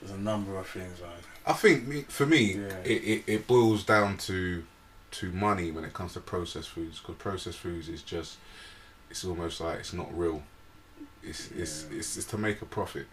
[0.00, 1.10] There's a number of things, man.
[1.46, 2.78] I think for me, Yeah.
[2.84, 4.64] it, it, it boils down to
[5.10, 8.36] to money when it comes to processed foods because processed foods is just
[9.10, 10.42] it's almost like it's not real.
[11.22, 11.98] It's it's, Yeah.
[11.98, 13.06] it's it's to make a profit.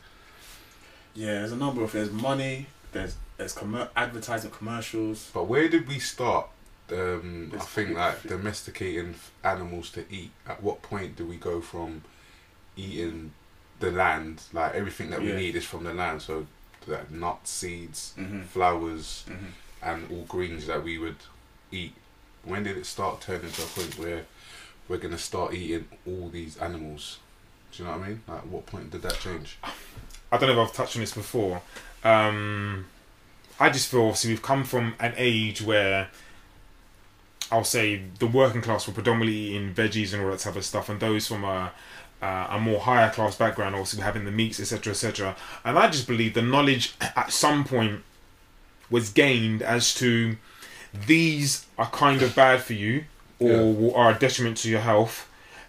[1.13, 2.67] Yeah, there's a number of there's money.
[2.91, 5.29] There's there's commer- advertising commercials.
[5.33, 6.47] But where did we start?
[6.91, 10.31] Um, I think like domesticating animals to eat.
[10.47, 12.03] At what point do we go from
[12.77, 13.31] eating
[13.79, 15.35] the land, like everything that we Yeah.
[15.37, 16.45] need is from the land, so
[16.87, 18.41] that nuts, seeds, Mm-hmm.
[18.43, 19.45] flowers, Mm-hmm.
[19.81, 21.17] and all greens that we would
[21.75, 21.93] eat.
[22.43, 24.25] When did it start turning to a point where
[24.87, 27.19] we're gonna start eating all these animals?
[27.71, 28.21] Do you know what I mean?
[28.27, 29.57] Like, what point did that change?
[30.31, 31.61] I don't know if I've touched on this before.
[32.03, 32.85] Um,
[33.59, 36.09] I just feel obviously we've come from an age where
[37.51, 40.89] I'll say the working class were predominantly eating veggies and all that type of stuff,
[40.89, 41.71] and those from a
[42.21, 45.35] uh, a more higher class background also having the meats, etc., etc.
[45.63, 48.03] And I just believe the knowledge at some point
[48.89, 50.37] was gained as to
[51.07, 53.05] these are kind of bad for you
[53.39, 53.91] or Yeah.
[53.95, 55.27] are a detriment to your health.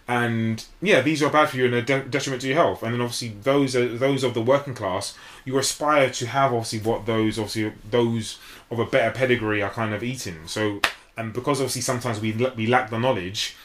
[0.09, 2.83] And yeah these are bad for you and a de- detriment to your health.
[2.85, 6.79] And then obviously those are those of the working class you aspire to have obviously
[6.79, 8.39] what those obviously those
[8.71, 10.47] of a better pedigree are kind of eating.
[10.47, 10.81] So
[11.17, 13.57] and because obviously sometimes we we lack the knowledge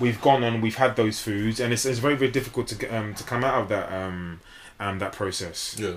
[0.00, 2.92] we've gone on we've had those foods and it's, it's very very difficult to get,
[2.92, 4.40] um to come out of that um
[4.80, 5.76] um that process.
[5.78, 5.94] Yeah,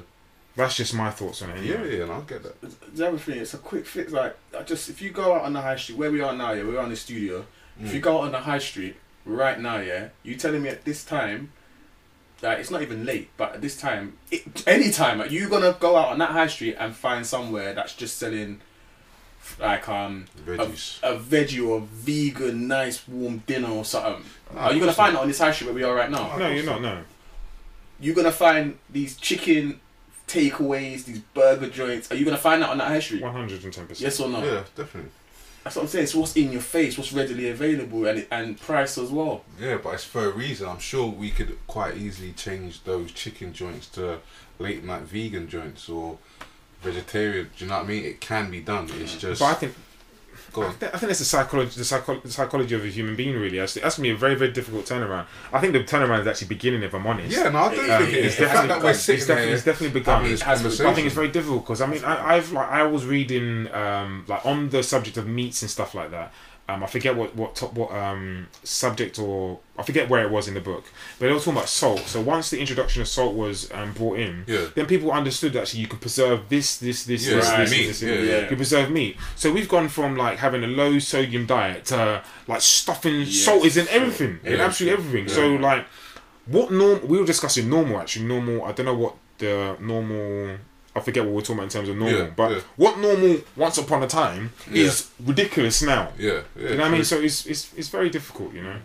[0.55, 1.97] that's just my thoughts on it yeah, anyway.
[1.97, 2.03] yeah.
[2.03, 2.95] And I get that.
[2.95, 4.12] The other thing, it's a quick fix.
[4.12, 6.51] Like, I just if you go out on the high street, where we are now,
[6.53, 7.45] yeah, we're on the studio.
[7.81, 8.03] If you Mm.
[8.03, 11.51] go out on the high street right now, yeah, you telling me at this time,
[12.41, 15.75] like it's not even late, but at this time, it, any time, like, you gonna
[15.79, 18.59] go out on that high street and find somewhere that's just selling,
[19.59, 20.99] like um, Veggies.
[21.03, 24.23] a veggie or vegan, nice warm dinner or something.
[24.53, 26.09] No, Are you gonna course find it on this high street where we are right
[26.12, 26.35] now?
[26.38, 27.01] no you're not no
[27.99, 29.79] You're gonna find these chicken
[30.29, 32.11] takeaways, these burger joints.
[32.11, 33.21] Are you gonna find that on that high street?
[33.23, 34.43] 110% Yes or no?
[34.43, 35.11] Yeah, definitely.
[35.63, 36.03] That's what I'm saying.
[36.03, 39.43] It's what's in your face, what's readily available, and and price as well.
[39.59, 40.69] Yeah, but it's for a reason.
[40.69, 44.19] I'm sure we could quite easily change those chicken joints to
[44.57, 46.17] late night vegan joints or
[46.81, 47.49] vegetarian.
[47.57, 48.05] Do you know what I mean?
[48.05, 48.85] It can be done.
[48.99, 49.19] It's mm.
[49.19, 49.41] just.
[49.41, 49.75] But I think
[50.53, 50.73] go I on.
[50.73, 53.35] think, I think that's the psychology, the, psycho- the psychology of a human being.
[53.38, 55.25] Really, that's, that's gonna be a very, very difficult turnaround.
[55.53, 56.83] I think the turnaround is actually beginning.
[56.83, 58.25] If I'm honest, Yeah, no, I don't Um, think it is.
[58.25, 60.15] it's The fact definitely that we're sitting it's definitely, there it's definitely begun.
[60.17, 60.85] having this conversation.
[60.85, 64.25] I think it's very difficult because I mean I, I've like I was reading um,
[64.27, 66.33] like on the subject of meats and stuff like that.
[66.69, 70.47] Um, I forget what what top, what um, subject or I forget where it was
[70.47, 70.84] in the book,
[71.17, 72.01] but they were talking about salt.
[72.01, 74.67] So once the introduction of salt was um, brought in, Yeah.
[74.75, 77.58] then people understood that actually you can preserve this, this, this, Yeah, this, right.
[77.60, 78.41] this, meat, this, yeah, this.
[78.43, 79.17] You can preserve meat.
[79.36, 83.65] So we've gone from like having a low sodium diet to like stuffing Yes, salt
[83.65, 85.27] is in everything, in absolutely everything.
[85.29, 85.86] So like
[86.45, 90.58] what norm we were discussing normal actually normal I don't know what the normal
[90.95, 92.60] I forget what we're talking about in terms of normal Yeah, but yeah.
[92.75, 94.86] what normal once upon a time Yeah.
[94.86, 96.69] is ridiculous now Yeah, yeah.
[96.69, 98.78] you know what I mean so it's, it's it's very difficult you know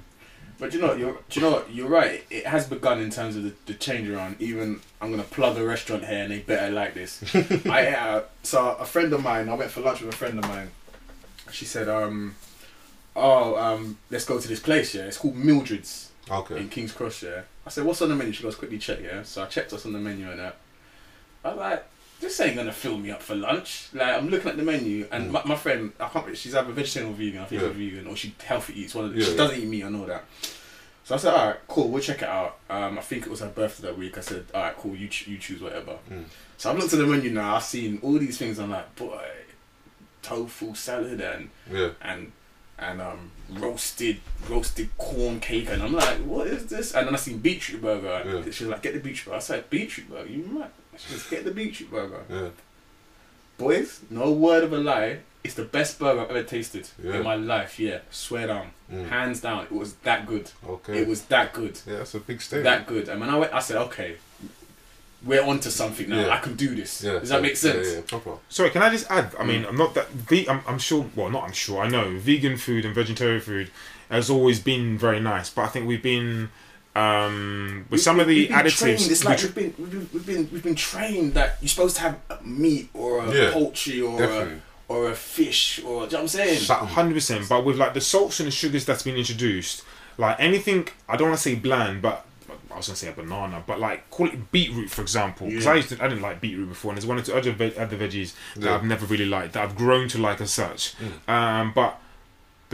[0.59, 1.67] But you know, you're, do you know what?
[1.75, 2.23] You're right.
[2.31, 4.37] It has begun in terms of the, the change around.
[4.40, 7.11] Even I'm gonna plug a restaurant here, and they better like this.
[7.67, 8.31] I ate out.
[8.45, 10.71] So a friend of mine, I went for lunch with a friend of mine.
[11.51, 12.37] She said, um,
[13.17, 14.95] "Oh, um, let's go to this place.
[14.95, 16.57] Yeah, it's called Mildred's Okay.
[16.61, 17.25] in King's Cross.
[17.25, 19.25] Yeah." I said, "What's on the menu?" She goes, "Quickly check." Yeah.
[19.25, 20.57] So I checked what's on the menu and that.
[21.45, 21.85] I was like,
[22.25, 25.29] "This ain't gonna fill me up for lunch." Like I'm looking at the menu, and
[25.29, 25.33] Mm.
[25.33, 26.15] my, my friend, I can't.
[26.17, 27.41] remember, She's either vegetarian or vegan.
[27.41, 27.69] I think Yeah.
[27.69, 28.95] she's vegan, or she healthy eats.
[28.95, 29.37] One of the, Yeah, she yeah.
[29.37, 29.85] doesn't eat meat.
[29.85, 30.25] I know that.
[31.07, 32.57] So I said, all right, cool, we'll check it out.
[32.71, 34.17] Um, I think it was her birthday that week.
[34.17, 35.99] I said, all right, cool, you, ch- you choose whatever.
[36.11, 36.25] Mm.
[36.57, 37.57] So I've looked at the menu now.
[37.57, 38.59] I've seen all these things.
[38.59, 39.21] I'm like, boy,
[40.23, 41.91] tofu salad and Yeah.
[42.01, 42.33] and
[42.79, 46.95] and um roasted roasted corn cake, and I'm like, what is this?
[46.95, 48.23] And then I seen beetroot burger.
[48.25, 48.51] Yeah.
[48.51, 49.37] She's like, get the beetroot burger.
[49.37, 50.71] I said, beetroot burger, you mad?
[50.98, 52.22] She goes, get the beetroot burger.
[52.30, 52.48] Yeah.
[53.59, 55.18] Boys, no word of a lie.
[55.44, 57.16] It's the best burger I've ever tasted Yeah.
[57.16, 57.78] in my life.
[57.78, 59.09] Yeah, swear down, Mm.
[59.11, 59.64] hands down.
[59.64, 60.50] It was that good.
[60.66, 60.98] Okay.
[61.02, 62.64] It was that good yeah, that's a big statement.
[62.64, 63.09] that good.
[63.09, 64.16] And when I went, I said, okay,
[65.24, 66.20] we're onto something now.
[66.26, 66.35] Yeah.
[66.35, 67.02] I can do this.
[67.02, 67.18] Yeah.
[67.18, 67.87] Does that yeah, make sense?
[67.88, 68.38] Yeah, yeah, proper.
[68.48, 69.46] sorry can I just add I Mm.
[69.46, 72.57] mean I'm not that ve- I'm, I'm sure well not I'm sure I know vegan
[72.57, 73.70] food and vegetarian food
[74.11, 76.50] has always been very nice but I think we've been
[76.94, 79.90] um, with some of the we've been additives trained, it's like we we've been, we've
[79.92, 83.33] been we've been we've been trained that you're supposed to have a meat or a
[83.35, 86.64] Yeah, poultry or a, or a fish or do you know what I'm saying?
[86.66, 89.83] Hundred percent, but with like the salts and the sugars that's been introduced,
[90.18, 92.24] like anything, I don't want to say bland, but
[92.70, 95.72] I was gonna say a banana, but like call it beetroot for example, because Yeah.
[95.72, 97.76] I used to, I didn't like beetroot before, and there's one or two other ve-
[97.76, 98.74] other veggies that Yeah.
[98.74, 100.94] I've never really liked that I've grown to like as such,
[101.28, 102.00] um, but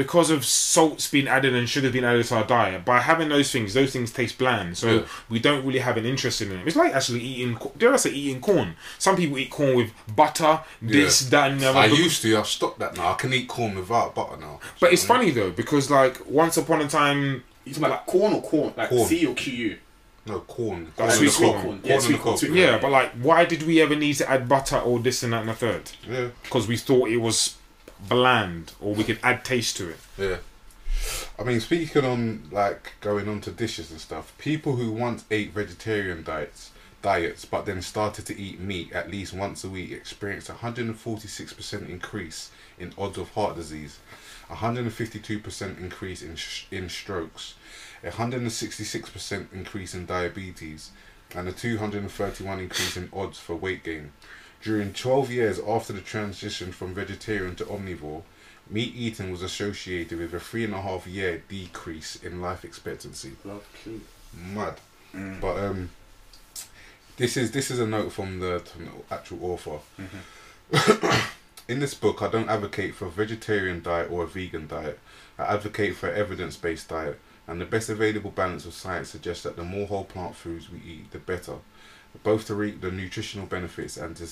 [0.04, 3.50] because of salts being added and sugar being added to our diet, by having those
[3.52, 5.02] things, those things taste bland, so Yeah.
[5.28, 6.62] we don't really have an interest in them.
[6.64, 8.76] It's like actually eating, co- dare I say, eating corn.
[8.98, 11.28] Some people eat corn with butter, this, Yeah.
[11.30, 11.78] that, and the other.
[11.80, 12.38] I used to.
[12.38, 13.10] I've stopped that now.
[13.10, 14.58] I can eat corn without butter now.
[14.80, 18.32] But it's funny though because like once upon a time, You talking about like corn
[18.32, 18.72] or corn?
[18.76, 19.06] Like Corn.
[19.06, 19.76] C or QU?
[20.26, 20.92] No corn.
[20.96, 21.80] That's Corn sweet on the corn.
[21.84, 24.48] Yeah, Corn sweet the corn, yeah, but like, why did we ever need to add
[24.48, 25.90] butter or this and that and the third?
[26.08, 26.28] Yeah.
[26.42, 27.56] Because we thought it was
[28.08, 29.98] bland or we could add taste to it.
[30.18, 30.38] Yeah.
[31.38, 35.52] I mean, speaking on like going on to dishes and stuff, people who once ate
[35.52, 36.70] vegetarian diets,
[37.02, 40.86] diets, but then started to eat meat at least once a week, experienced a hundred
[40.86, 43.98] and forty-six percent increase in odds of heart disease,
[44.50, 47.54] a hundred and fifty-two percent increase in sh- in strokes,
[48.04, 50.90] a hundred and sixty-six percent increase in diabetes,
[51.34, 54.12] and a two hundred and thirty-one increase in odds for weight gain.
[54.62, 58.22] During 12 years after the transition from vegetarian to omnivore,
[58.68, 63.32] meat eating was associated with a three and a half year decrease in life expectancy.
[64.54, 64.76] Mad.
[65.14, 65.40] Mm.
[65.40, 65.90] But um,
[67.16, 69.78] this is this is a note from the, from the actual author.
[71.68, 74.98] In this book, I don't advocate for a vegetarian diet or a vegan diet.
[75.38, 79.54] I advocate for an evidence-based diet, and the best available balance of science suggests that
[79.54, 81.56] the more whole plant foods we eat, the better,
[82.24, 84.26] both to reap the nutritional benefits and to,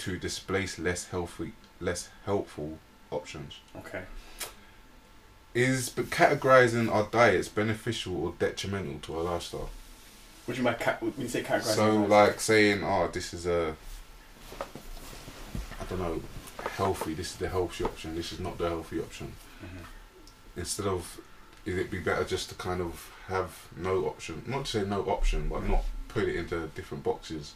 [0.00, 2.78] to displace less healthy, less helpful
[3.10, 3.60] options.
[3.76, 4.02] Okay.
[5.54, 9.70] Is but categorizing our diets beneficial or detrimental to our lifestyle?
[10.46, 11.02] What do you mean by cat?
[11.02, 11.74] When you say categorizing?
[11.74, 13.74] So, like saying, "Oh, this is a,
[14.60, 16.22] I don't know,
[16.76, 17.14] healthy.
[17.14, 18.14] This is the healthy option.
[18.14, 19.32] This is not the healthy option."
[19.62, 19.84] Mhm.
[20.56, 21.20] Instead of,
[21.66, 24.42] is it be better just to kind of have no option?
[24.46, 27.54] Not to say no option, but not put it into different boxes.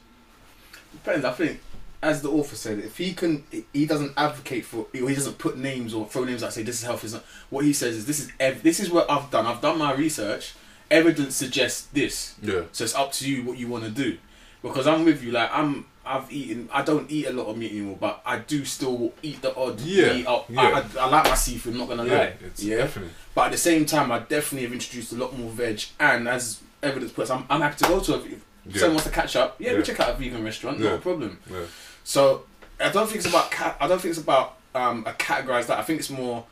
[0.93, 1.25] Depends.
[1.25, 1.61] I think,
[2.05, 5.57] as the author said, if he can, he doesn't advocate for, or he doesn't put
[5.59, 6.53] names or throw names out.
[6.53, 7.03] Say this is healthy.
[7.03, 7.25] This is not.
[7.51, 9.47] What he says is this is ev- this is what I've done.
[9.47, 10.55] I've done my research.
[10.91, 12.35] Evidence suggests this.
[12.43, 12.63] Yeah.
[12.73, 14.19] So it's up to you what you want to do.
[14.63, 15.33] Because I'm with you.
[15.33, 16.69] Like I'm, I've eaten.
[16.73, 19.81] I don't eat a lot of meat anymore, but I do still eat the odd
[19.81, 20.27] Yeah, meat.
[20.27, 20.61] I, yeah.
[20.61, 21.75] I, I, I like my seafood.
[21.75, 22.33] Not gonna Yeah, lie.
[22.45, 22.77] it's yeah.
[22.79, 23.13] definitely.
[23.35, 25.83] But at the same time, I definitely have introduced a lot more veg.
[25.99, 28.19] And as evidence puts, I'm, I'm happy to go to a.
[28.67, 28.81] If Yeah.
[28.81, 29.83] someone wants to catch up, yeah, we Yeah.
[29.85, 30.79] check out a vegan restaurant.
[30.81, 30.93] Yeah.
[30.95, 31.39] a problem.
[31.51, 31.65] Yeah.
[32.05, 32.45] So
[32.81, 35.79] I don't think it's about ca- I don't think it's about um, a categorized that.
[35.79, 36.45] I think it's more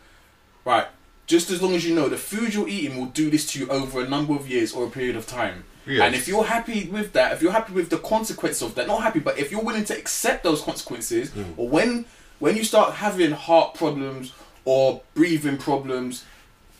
[0.64, 0.86] right.
[1.26, 3.68] Just as long as you know the food you're eating will do this to you
[3.68, 5.64] over a number of years or a period of time.
[5.86, 6.04] Yeah.
[6.04, 9.02] And if you're happy with that, if you're happy with the consequence of that, not
[9.02, 11.54] happy, but if you're willing to accept those consequences, Mm.
[11.56, 12.04] or when
[12.38, 14.32] when you start having heart problems
[14.64, 16.24] or breathing problems,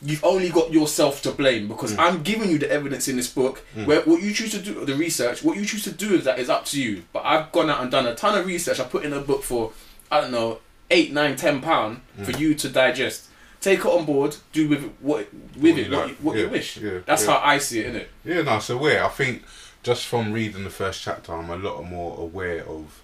[0.03, 1.99] you've only got yourself to blame because Mm.
[1.99, 3.59] I'm giving you the evidence in this book.
[3.85, 6.39] Where what you choose to do, the research, what you choose to do is that
[6.39, 7.03] is up to you.
[7.13, 8.79] But I've gone out and done a ton of research.
[8.79, 9.71] I put in a book for
[10.11, 10.59] I don't know
[10.91, 12.39] eight, nine, ten pound for Mm.
[12.39, 13.25] you to digest.
[13.61, 14.35] Take it on board.
[14.51, 16.09] Do with it what with What it you what, like.
[16.09, 16.77] you, what you wish.
[16.77, 17.39] yeah, That's yeah.
[17.39, 18.07] how I see it, innit?
[18.25, 19.05] Yeah, no, so aware.
[19.05, 19.43] I think
[19.83, 23.01] just from reading the first chapter, I'm a lot more aware of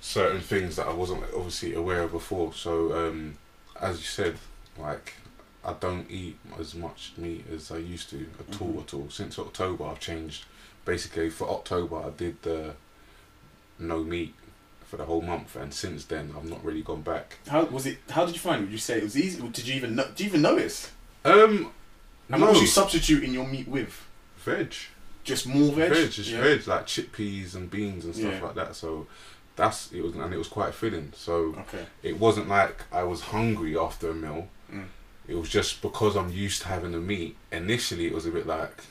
[0.00, 2.52] certain things that I wasn't obviously aware of before.
[2.54, 3.36] So, um,
[3.80, 4.36] as you said,
[4.78, 5.14] like
[5.68, 8.68] I don't eat as much meat as I used to at all.
[8.74, 8.82] Mhm.
[8.82, 10.44] At all since October, I've changed.
[10.84, 12.74] Basically, for October, I did the
[13.78, 14.34] no meat
[14.88, 17.36] for the whole month, and since then, I've not really gone back.
[17.46, 17.98] How was it?
[18.10, 18.64] How did you find it?
[18.64, 19.40] Would you say it was easy?
[19.46, 20.90] Did you even know, did you even notice?
[21.24, 21.72] Um,
[22.30, 24.04] And no, what was you substituting your meat with?
[24.38, 24.74] veg.
[25.24, 25.90] Just more veg.
[25.92, 26.40] veg, just Yeah.
[26.40, 28.42] veg, like chickpeas and beans and stuff Yeah.
[28.46, 28.74] like that.
[28.76, 29.06] So
[29.56, 31.12] that's it was, and it was quite filling.
[31.14, 31.84] So Okay.
[32.02, 34.48] it wasn't like I was hungry after a meal.
[35.28, 37.36] It was just because I'm used to having the meat.
[37.52, 38.82] Initially, it was a bit like,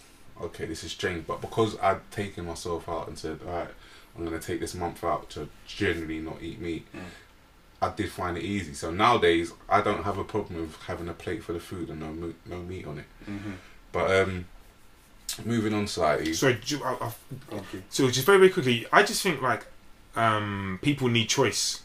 [0.41, 1.25] okay, this is strange.
[1.27, 3.67] But because I'd taken myself out and said, all right,
[4.15, 6.85] I'm gonna take this month out to generally not eat meat.
[6.95, 6.99] Mm.
[7.81, 8.73] I did find it easy.
[8.73, 11.99] So nowadays, I don't have a problem with having a plate full of food and
[11.99, 13.05] no no meat on it.
[13.29, 13.51] Mm-hmm.
[13.91, 14.45] But um,
[15.45, 16.33] moving on slightly.
[16.33, 17.11] Sorry, ju- I, I,
[17.55, 17.81] Okay.
[17.89, 19.65] so just very, very quickly, I just think like
[20.15, 21.81] um, people need choice,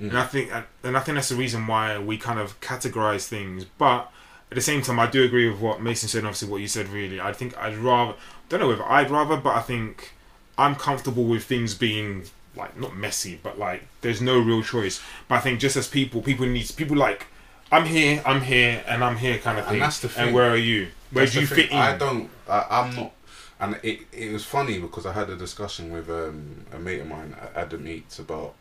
[0.00, 0.08] Mm.
[0.10, 0.50] and I think
[0.82, 3.64] and I think that's the reason why we kind of categorize things.
[3.78, 4.10] But
[4.50, 6.18] at the same time, I do agree with what Mason said.
[6.18, 6.88] and Obviously, what you said.
[6.88, 8.14] Really, I think I'd rather.
[8.48, 10.12] Don't know if I'd rather, but I think
[10.58, 12.24] I'm comfortable with things being
[12.56, 15.00] like not messy, but like there's no real choice.
[15.28, 17.26] But I think just as people, people need people like
[17.72, 19.80] I'm here, I'm here, and I'm here kind of And thing.
[19.80, 20.26] that's the thing.
[20.26, 20.88] And where are you?
[21.10, 21.76] Where That's do you fit in?
[21.76, 22.28] I don't.
[22.48, 23.12] I, I'm not.
[23.60, 27.06] And it it was funny because I had a discussion with um, a mate of
[27.08, 28.54] mine, Adam Eats, about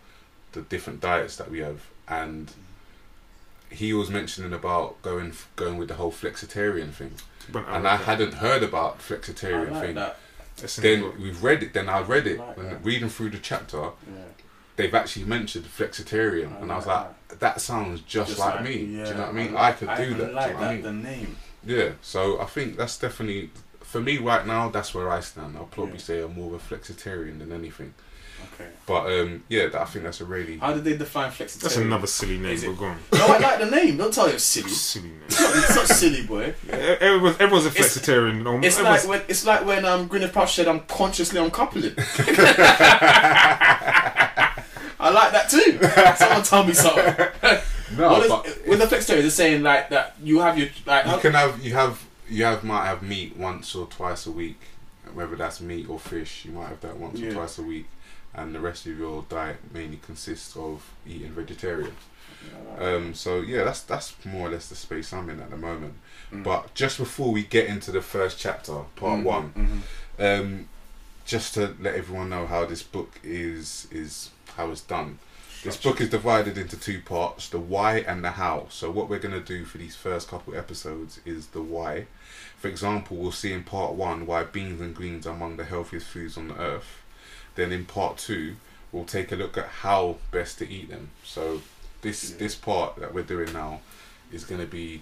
[0.53, 2.51] the different diets that we have, and
[3.69, 7.11] he was mentioning about going going with the whole flexitarian thing,
[7.51, 8.05] But and I like that.
[8.05, 9.95] hadn't heard about flexitarian like thing.
[9.95, 10.17] that.
[10.57, 11.15] That's in the Then book.
[11.19, 11.73] we've read it.
[11.73, 12.37] Then I read it.
[12.39, 12.85] Like and that.
[12.85, 14.21] reading through the chapter, Yeah.
[14.75, 18.77] they've actually mentioned flexitarian, I and I was like like, that sounds just, like, me.
[18.77, 19.55] Do you know what I mean?
[19.57, 20.33] I, could do even that.
[20.35, 20.73] Like do you know what I that.
[20.73, 20.81] mean?
[21.03, 21.37] The name.
[21.65, 24.69] Yeah, so I think that's definitely for me right now.
[24.69, 25.57] That's where I stand.
[25.57, 25.99] I'll probably Yeah.
[25.99, 27.95] say I'm more of a flexitarian than anything.
[28.53, 28.69] Okay.
[28.85, 31.61] But um, yeah, that, I think that's a really How did they define flexitarian?
[31.61, 32.51] That's another silly name.
[32.51, 32.97] Is it- But go on.
[33.13, 33.95] No, I like the name.
[33.97, 34.69] Don't tell you it's silly.
[34.69, 35.21] Silly name.
[35.27, 36.53] It's not, it's not silly, boy.
[36.67, 38.45] Yeah, Everyone's, everyone's a It's- flexitarian.
[38.45, 41.93] Um, It's like when it's like when um Gwyneth Paltrow said I'm consciously uncoupling.
[44.99, 45.79] I like that too.
[46.17, 47.03] Someone tell me something.
[47.97, 51.05] no, What is, but with the flexitarian, it's saying like that you have your like
[51.05, 54.31] you how- can have you have you have might have meat once or twice a
[54.31, 54.59] week,
[55.13, 56.45] whether that's meat or fish.
[56.45, 57.29] You might have that once Yeah.
[57.29, 57.85] or twice a week,
[58.35, 61.95] and the rest of your diet mainly consists of eating vegetarian.
[62.77, 65.93] Um, so yeah, that's that's more or less the space I'm in at the moment.
[66.31, 66.43] Mm.
[66.43, 69.83] But just before we get into the first chapter, part Mhm, one,
[70.17, 70.39] mhm.
[70.41, 70.69] um,
[71.25, 75.19] just to let everyone know how this book is is how it's done.
[75.63, 78.67] This book is divided into two parts: the why and the how.
[78.69, 82.07] So what we're gonna do for these first couple episodes is the why.
[82.59, 86.07] For example, we'll see in part one why beans and greens are among the healthiest
[86.07, 87.01] foods on the earth.
[87.55, 88.55] Then in part two,
[88.91, 91.09] we'll take a look at how best to eat them.
[91.23, 91.61] So
[92.01, 92.37] this Yeah.
[92.37, 93.81] this part that we're doing now
[94.31, 95.01] is gonna be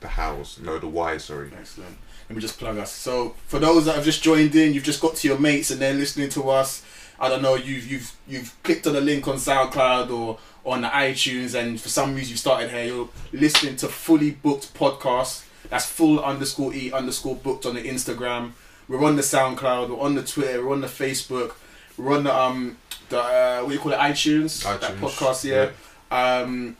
[0.00, 1.18] the hows, no the why.
[1.18, 1.50] Sorry.
[1.58, 1.96] Excellent.
[2.28, 2.90] Let me just plug us.
[2.92, 5.80] So for those that have just joined in, you've just got to your mates and
[5.80, 6.82] they're listening to us.
[7.20, 10.88] I don't know, you've you've you've clicked on a link on SoundCloud or on the
[10.88, 12.84] iTunes, and for some reason you've started here.
[12.84, 15.42] You're listening to fully booked podcast.
[15.70, 18.52] That's full underscore e underscore booked on the Instagram.
[18.88, 19.90] We're on the SoundCloud.
[19.90, 20.64] We're on the Twitter.
[20.64, 21.52] We're on the Facebook.
[21.96, 22.76] We're on the um
[23.08, 24.62] the uh, what do you call it iTunes.
[24.64, 25.70] That iTunes, podcast, yeah.
[26.10, 26.76] Um,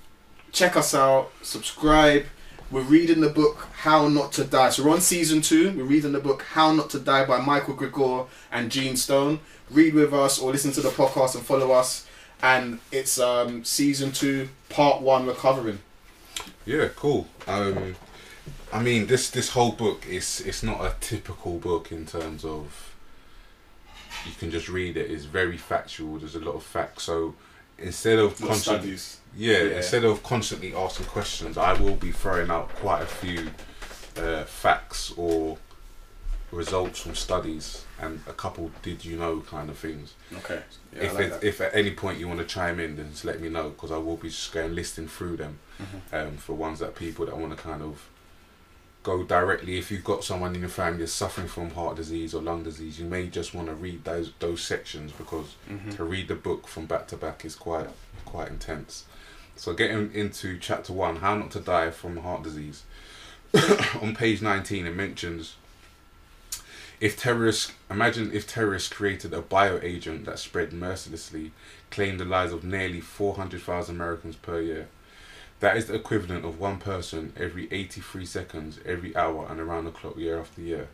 [0.53, 1.31] check us out.
[1.43, 2.27] Subscribe.
[2.71, 4.71] We're reading the book How Not to Die.
[4.71, 5.73] So we're on season two.
[5.77, 9.41] We're reading the book How Not to Die by Michael Greger and Gene Stone.
[9.71, 12.07] Read with us or listen to the podcast and follow us.
[12.43, 15.79] And it's um, season two, part one, recovering.
[16.67, 17.29] Yeah, cool.
[17.47, 17.97] Um,
[18.73, 22.94] I mean, this this whole book is it's not a typical book in terms of
[24.27, 25.11] you can just read it.
[25.11, 26.19] It's very factual.
[26.19, 27.05] There's a lot of facts.
[27.05, 27.35] So
[27.79, 28.97] instead of constantly,
[29.37, 29.77] yeah, Yeah.
[29.77, 33.51] instead of constantly asking questions, I will be throwing out quite a few
[34.17, 35.59] uh, facts or
[36.53, 40.15] results from studies and a couple did you know kind of things.
[40.37, 40.63] Okay.
[40.95, 43.25] Yeah, if like it, if at any point you want to chime in, then just
[43.25, 46.27] let me know because I will be just going listing through them Mhm.
[46.29, 48.09] um, for ones that people that want to kind of
[49.05, 49.79] go directly.
[49.79, 53.07] If you've got someone in your family suffering from heart disease or lung disease, you
[53.07, 55.95] may just want to read those those sections because Mhm.
[55.97, 57.89] to read the book from back to back is quite
[58.25, 59.05] quite intense.
[59.57, 62.83] So getting into chapter one, how not to die from heart disease.
[64.03, 65.55] On page nineteen, it mentions
[67.01, 71.53] if terrorists imagine if terrorists created a bioagent that spread mercilessly,
[71.91, 74.89] claimed the lives of nearly four hundred thousand Americans per year.
[75.65, 79.93] That is the equivalent of one person every eighty-three seconds, every hour, and around the
[79.93, 80.89] clock, year after year.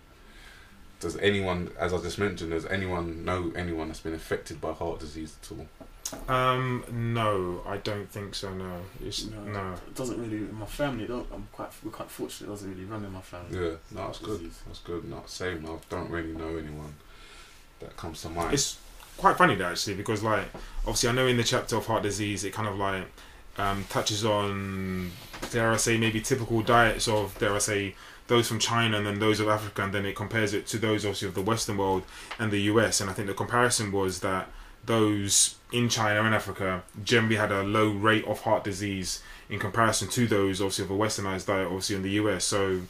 [1.00, 5.00] Does anyone, as I just mentioned, does anyone know anyone that's been affected by heart
[5.00, 6.32] disease at all?
[6.32, 8.54] Um, no, I don't think so.
[8.54, 9.42] No, it's No.
[9.42, 9.72] no.
[9.88, 11.04] It doesn't really my family.
[11.08, 12.46] Don't, I'm quite we're quite fortunate.
[12.46, 13.58] It doesn't really run in my family.
[13.58, 14.38] Yeah, no, that's good.
[14.38, 14.62] Disease.
[14.68, 15.04] That's good.
[15.10, 15.66] Not same.
[15.66, 16.94] I don't really know anyone
[17.80, 18.54] that comes to mind.
[18.54, 18.78] It's
[19.16, 20.44] quite funny though, actually, because like
[20.82, 23.06] obviously I know in the chapter of heart disease it kind of like
[23.60, 25.10] um, touches on
[25.50, 27.94] dare I say maybe typical diets of dare I say
[28.28, 31.04] those from China and then those of Africa, and then it compares it to those
[31.04, 32.04] obviously of the Western world
[32.38, 33.00] and the US.
[33.00, 34.48] And I think the comparison was that
[34.86, 40.08] those in China and Africa generally had a low rate of heart disease in comparison
[40.08, 42.44] to those obviously of a westernized diet obviously in the US.
[42.44, 42.82] So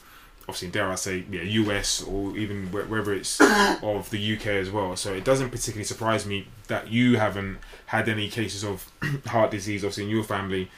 [0.51, 3.40] obviously dare I say yeah US or even wh- wherever it's
[3.82, 4.96] of the UK as well.
[4.96, 8.90] So it doesn't particularly surprise me that you haven't had any cases of
[9.26, 10.70] heart disease obviously in your family.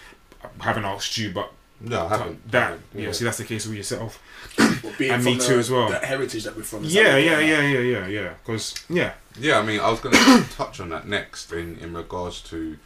[0.61, 2.51] I haven't asked you, but no, I haven't.
[2.53, 3.07] that Yeah.
[3.07, 3.13] yeah.
[3.13, 4.23] See, that's the case with yourself.
[4.59, 5.89] Well, being And me the, too as well.
[5.89, 6.85] The heritage that we're from.
[6.85, 8.35] is Yeah, that yeah, yeah, yeah, yeah, yeah.
[8.45, 11.93] Because yeah, Yeah, I mean, I was going to touch on that next in, in
[11.93, 12.77] regards to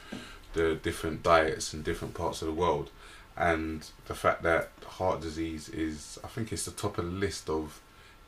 [0.55, 2.89] the different diets in different parts of the world
[3.37, 7.51] and the fact that heart disease is, I think it's the top of the list
[7.51, 7.81] of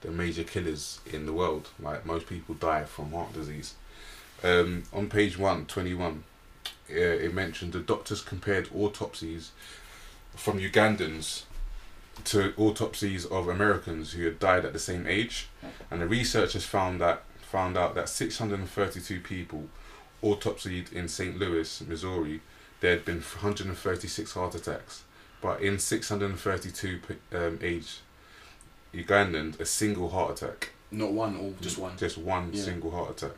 [0.03, 1.69] the major killers in the world.
[1.81, 3.75] Like, most people die from heart disease.
[4.45, 6.25] Um, on page 121,
[6.91, 9.51] uh, it mentioned the doctors compared autopsies
[10.37, 11.43] from Ugandans
[12.25, 15.49] to autopsies of Americans who had died at the same age,
[15.91, 19.69] and the researchers found that found out that 632 people
[20.23, 21.39] autopsied in St.
[21.39, 22.41] Louis, Missouri,
[22.81, 25.03] there had been 136 heart attacks,
[25.41, 27.99] but in 632 p- um, aged
[28.95, 31.97] Ugandans, a single heart attack, Not one or just one.
[31.97, 32.63] just one Yeah.
[32.65, 33.37] single heart attack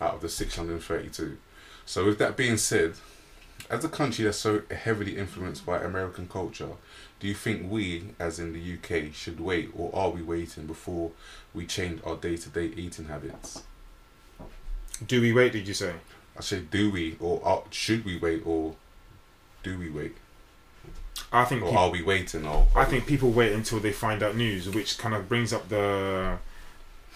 [0.00, 1.38] out of the 632.
[1.86, 2.94] So, with that being said,
[3.70, 6.70] as a country that's so heavily influenced by American culture,
[7.20, 11.12] do you think we, as in the UK, should wait or are we waiting before
[11.54, 13.62] we change our day to day eating habits?
[15.04, 15.52] do we wait?
[15.52, 15.94] Did you say?
[16.36, 18.74] I say, do we or are, should we wait or
[19.62, 20.16] do we wait?
[21.32, 22.46] I think Or are we waiting?
[22.46, 25.68] Or I think people wait until they find out news, which kind of brings up
[25.68, 26.38] the.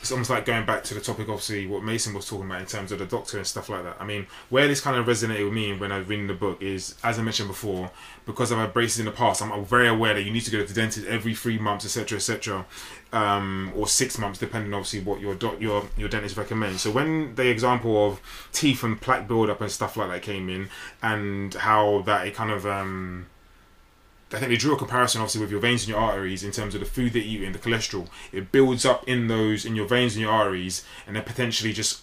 [0.00, 2.66] It's almost like going back to the topic, obviously, what Mason was talking about in
[2.66, 3.96] terms of the doctor and stuff like that.
[3.98, 6.62] I mean, where this kind of resonated with me when I was reading the book
[6.62, 7.90] is, as I mentioned before,
[8.24, 10.64] because I've braces in the past, I'm very aware that you need to go to
[10.64, 12.64] the dentist every three months, etc., etc.,
[13.12, 16.82] um, or six months, depending obviously what your doc, your your dentist recommends.
[16.82, 18.20] So when the example of
[18.52, 20.68] teeth and plaque buildup and stuff like that came in,
[21.02, 23.26] and how that it kind of um,
[24.32, 26.74] I think they drew a comparison obviously with your veins and your arteries in terms
[26.74, 28.08] of the food that you eat and the cholesterol.
[28.30, 32.02] It builds up in those in your veins and your arteries and then potentially just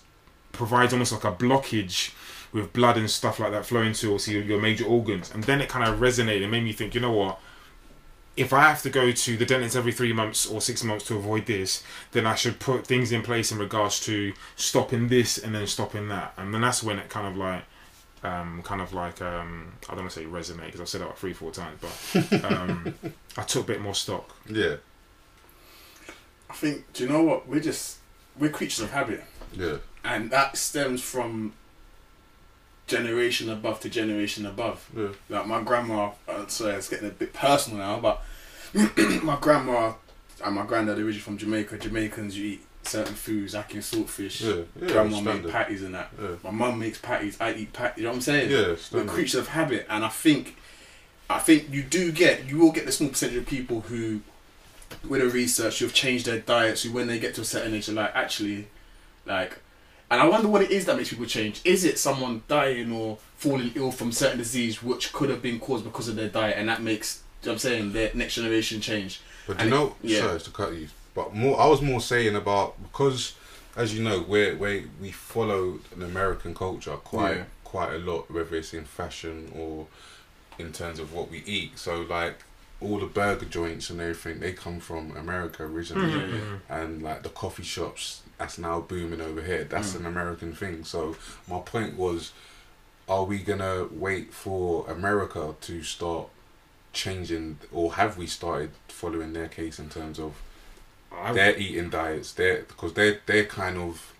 [0.51, 2.13] provides almost like a blockage
[2.51, 5.32] with blood and stuff like that flowing to obviously your, your major organs.
[5.32, 7.39] And then it kind of resonated and made me think, you know what?
[8.38, 11.15] If I have to go to the dentist every three months or six months to
[11.15, 15.53] avoid this, then I should put things in place in regards to stopping this and
[15.53, 16.34] then stopping that.
[16.38, 17.63] And then that's when it kind of like
[18.26, 21.07] um, kind of like um, I don't want to say resonate because I've said that
[21.07, 22.95] like three, four times, but um,
[23.38, 24.36] I took a bit more stock.
[24.49, 24.76] yeah,
[26.49, 26.91] I think.
[26.93, 27.47] Do you know what?
[27.47, 27.97] We're just
[28.39, 29.23] we're creatures of habit,
[29.53, 31.53] yeah, and that stems from
[32.88, 34.89] generation above to generation above.
[34.95, 36.11] yeah, Like my grandma.
[36.28, 38.21] Uh, sorry, it's getting a bit personal now, but
[39.23, 39.93] my grandma
[40.43, 41.78] and my granddad originally from Jamaica.
[41.78, 44.41] Jamaicans, you eat certain foods, like in saltfish.
[44.41, 44.88] yeah, yeah.
[44.93, 45.51] Grandma make standard.
[45.51, 46.11] patties and that.
[46.21, 47.38] Yeah, My mum makes patties.
[47.39, 47.97] I eat patties.
[47.97, 48.51] You know what I'm saying?
[48.51, 50.55] yeah, We're creatures of habit, and I think,
[51.29, 54.21] I think you do get, you will get the small percentage of people who,
[55.07, 56.83] with the research, who've changed their diets.
[56.83, 58.67] Who, when they get to a certain age, are like, actually,
[59.25, 59.59] like,
[60.11, 61.61] and I wonder what it is that makes people change.
[61.65, 65.83] Is it someone dying or falling ill from certain disease which could have been caused
[65.83, 68.79] because of their diet, and that makes, you know what I'm saying, their next generation
[68.81, 69.19] change?
[69.47, 70.19] But you know, it- yeah.
[70.21, 73.34] sorry to cut you, but more I was more saying about because
[73.76, 77.43] as you know, we we we follow an American culture quite Yeah.
[77.63, 79.88] quite a lot, whether it's in fashion or
[80.59, 81.78] in terms of what we eat.
[81.80, 82.38] So like
[82.82, 86.39] all the burger joints and everything, they come from America originally, Mhm, yeah.
[86.39, 86.59] mhm.
[86.70, 89.63] and like the coffee shops that's now booming over here.
[89.63, 89.99] That's Mm.
[90.01, 90.84] an American thing.
[90.86, 91.16] So
[91.49, 92.32] my point was,
[93.07, 96.28] are we gonna wait for America to start
[96.93, 100.34] changing, or have we started following their case in terms of
[101.22, 102.34] I- their eating diets?
[102.34, 104.13] They're because they're they're kind of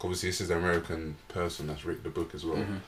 [0.00, 2.58] obviously this is an American person that's written the book as well.
[2.58, 2.80] Mhm.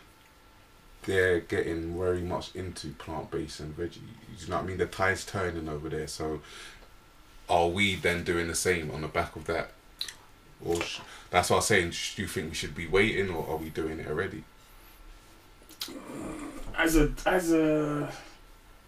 [1.05, 3.99] They're getting very much into plant based and veggie.
[4.39, 4.79] You know what I mean?
[4.79, 6.09] The tide's turning over there.
[6.09, 6.43] So
[7.49, 9.70] are we then doing the same on the back of that?
[10.64, 11.01] Or sh-
[11.31, 11.91] that's what I'm saying.
[12.16, 14.43] Do you think we should be waiting, or are we doing it already?
[16.77, 18.12] As a as a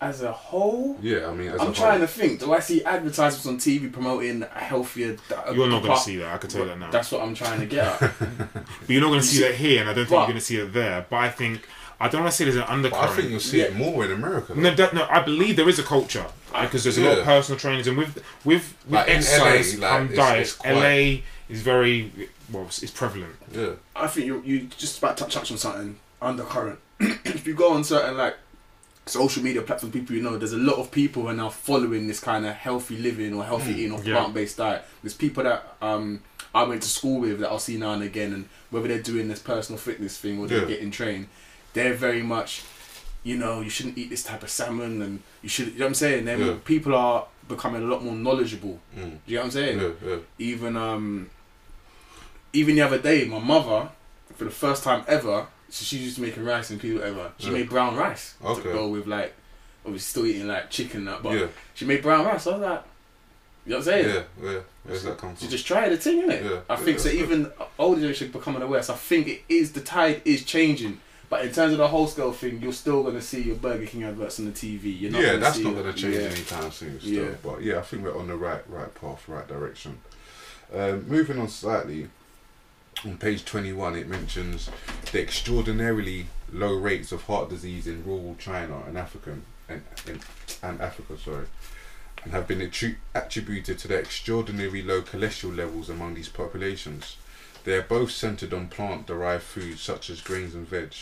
[0.01, 2.41] as a whole, Yeah, I mean, as I'm a trying whole, to think.
[2.41, 5.17] Do I see advertisements on TV promoting a healthier?
[5.29, 6.35] di- You're not going to see that.
[6.35, 6.91] I can tell you that now.
[6.91, 8.13] That's what I'm trying to get at.
[8.21, 10.27] But you're not going to see see- that here, and I don't think But- you're
[10.27, 11.07] going to see it there.
[11.11, 11.67] But I think
[12.01, 13.11] I don't want to say there's an But undercurrent.
[13.11, 14.55] I think you'll see it more in America.
[14.55, 14.61] though.
[14.61, 16.27] No, that, no, I believe there is a culture
[16.61, 19.89] because there's a lot of personal trainers, and with with with Like in exercise LA,
[19.91, 22.13] like, and it's- diet, it's quite- LA is very
[22.53, 23.35] well, it's, it's prevalent.
[23.53, 26.79] yeah, I think you you just about to touch on something undercurrent.
[27.01, 28.37] if you go on certain like
[29.09, 32.21] social media platforms, people you know, there's a lot of people are now following this
[32.21, 34.15] kind of healthy living or healthy eating or yeah.
[34.17, 34.83] plant based diet.
[35.03, 36.21] There's people that um
[36.55, 39.29] I went to school with that I'll see now and again, and whether they're doing
[39.29, 40.69] this personal fitness thing or they're Yeah.
[40.69, 41.29] getting trained,
[41.75, 42.63] they're very much,
[43.23, 45.69] you know, you shouldn't eat this type of salmon, and you should.
[45.69, 46.27] You know what I'm saying?
[46.27, 46.57] Yeah.
[46.65, 48.79] People are becoming a lot more knowledgeable.
[48.97, 49.19] mm.
[49.27, 50.25] You know what I'm saying?
[50.39, 51.31] even um
[52.53, 53.89] even the other day my mother
[54.35, 57.47] for the first time ever so she's used to making rice and people whatever she
[57.49, 57.53] Yeah.
[57.55, 58.63] made brown rice Okay.
[58.63, 59.35] to go with like
[59.85, 62.83] obviously still eating like chicken that but yeah, she made brown rice I was like
[63.67, 64.59] you know what I'm saying yeah, yeah.
[64.85, 65.49] Where's that come she from?
[65.51, 68.83] just tried the thing innit Yeah, I think yeah, so even older generation becoming aware
[68.83, 71.01] so I think it is the tide is changing
[71.31, 73.85] but in terms of the whole scale thing you're still going to see your Burger
[73.85, 76.23] King adverts on the TV you're not yeah, gonna that's not going to change yeah.
[76.23, 76.99] anytime soon.
[76.99, 77.13] Still.
[77.13, 77.31] Yeah.
[77.43, 79.99] But yeah, I think we're on the right right path, right direction.
[80.75, 82.09] Um, moving on slightly,
[83.05, 84.71] on page 21, it mentions
[85.13, 90.21] the extraordinarily low rates of heart disease in rural China and African and, and,
[90.63, 91.47] and Africa, sorry,
[92.25, 97.17] and have been attri- attributed to the extraordinary low cholesterol levels among these populations.
[97.65, 100.95] They are both centered on plant-derived foods such as grains and veg.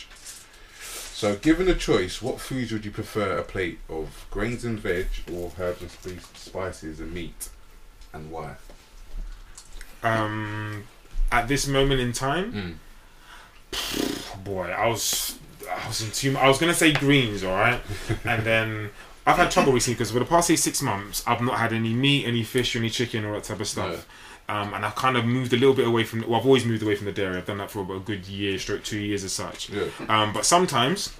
[0.81, 4.27] So, given a choice, what foods would you prefer a plate of?
[4.29, 7.49] Grains and veg, or herbs and spices and meat,
[8.13, 8.55] and why?
[10.03, 10.83] Um,
[11.31, 12.79] at this moment in time,
[13.73, 14.43] Mm.
[14.43, 15.37] boy, I was
[15.69, 16.37] I was in too.
[16.37, 17.81] I was gonna say greens, all right,
[18.25, 18.89] and then.
[19.29, 21.93] I've had trouble recently because for the past say six months, I've not had any
[21.93, 24.07] meat, any fish, any chicken, or that type of stuff.
[24.47, 26.21] Um, and I've kind of moved a little bit away from.
[26.21, 27.35] Well, I've always moved away from the dairy.
[27.35, 29.69] I've done that for about a good year, stroke two years as such.
[29.69, 29.87] Yeah.
[30.07, 31.13] Um, but sometimes,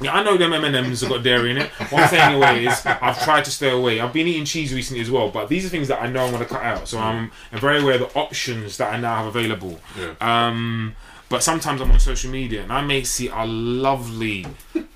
[0.00, 1.70] yeah, I know them M and M's have got dairy in it.
[1.90, 4.00] What I'm saying anyway is, I've tried to stay away.
[4.00, 6.32] I've been eating cheese recently as well, but these are things that I know I'm
[6.32, 6.88] going to cut out.
[6.88, 9.80] So I'm, I'm very aware of the options that I now have available.
[9.98, 10.14] Yeah.
[10.20, 10.96] Um,
[11.28, 14.46] but sometimes I'm on social media and I may see a lovely,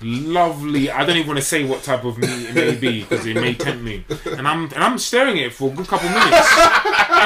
[0.01, 0.89] lovely.
[0.89, 3.35] I don't even want to say what type of meat it may be because it
[3.35, 4.05] may tempt me.
[4.25, 6.47] And I'm and I'm staring at it for a good couple minutes.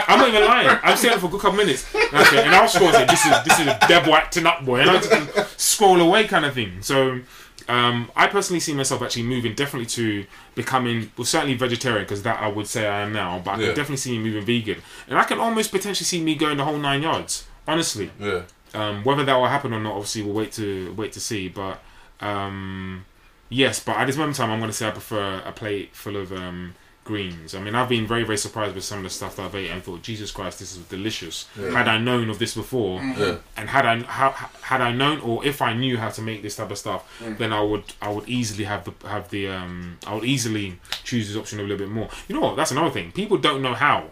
[0.07, 0.79] I'm not even lying.
[0.81, 1.85] I'm staring for a good couple minutes.
[1.93, 4.47] And, I say, and I'll scroll and say, "This is this is a devil acting
[4.47, 6.81] up, boy," and I just scroll away, kind of thing.
[6.81, 7.21] So.
[7.67, 12.39] Um, I personally see myself actually moving definitely to becoming, well, certainly vegetarian because that
[12.39, 13.65] I would say I am now, but I Yeah.
[13.67, 16.65] can definitely see me moving vegan, and I can almost potentially see me going the
[16.65, 17.45] whole nine yards.
[17.67, 18.41] Honestly, Yeah.
[18.75, 21.47] um, whether that will happen or not, obviously, we'll wait to wait to see.
[21.49, 21.81] But
[22.21, 23.05] um,
[23.49, 25.89] yes, but at this moment in time, I'm going to say I prefer a plate
[25.95, 26.75] full of um,
[27.05, 27.55] greens.
[27.55, 29.69] I mean, I've been very very surprised with some of the stuff that I've ate
[29.71, 31.47] and thought, Jesus Christ, this is delicious.
[31.57, 31.69] Yeah.
[31.71, 33.37] Had I known of this before, Yeah.
[33.55, 34.31] and had I how,
[34.63, 37.37] had I known or if I knew how to make this type of stuff, Mm.
[37.37, 41.27] then I would I would easily have the have the um I would easily choose
[41.29, 42.09] this option a little bit more.
[42.27, 42.55] You know what?
[42.57, 43.11] That's another thing.
[43.13, 44.09] People don't know how.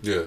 [0.00, 0.22] Yeah.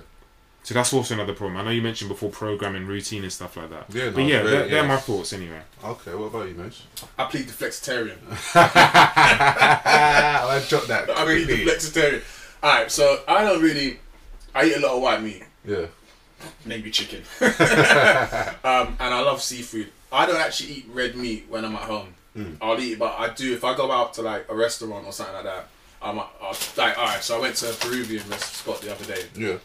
[0.64, 1.58] So that's also another problem.
[1.58, 3.86] I know you mentioned before programming, routine, and stuff like that.
[3.90, 5.62] Yeah, no, but yeah, very- they're, they're my thoughts anyway.
[5.84, 6.84] Okay, what about you, Nose?
[7.18, 8.18] I plead the flexitarian
[8.56, 12.22] I dropped that I plead the flexitarian
[12.62, 14.00] alright so I don't really
[14.54, 15.86] I eat a lot of white meat Yeah.
[16.66, 17.24] maybe chicken.
[17.42, 17.50] um,
[19.00, 19.88] and I love seafood.
[20.12, 22.14] I don't actually eat red meat when I'm at home.
[22.36, 22.58] Mm.
[22.62, 25.12] I'll eat it, but I do if I go out to like a restaurant or
[25.14, 25.68] something like that.
[26.02, 27.24] I'm I'll, like, all right.
[27.24, 29.58] So I went to a Peruvian rest spot the other day, Yeah.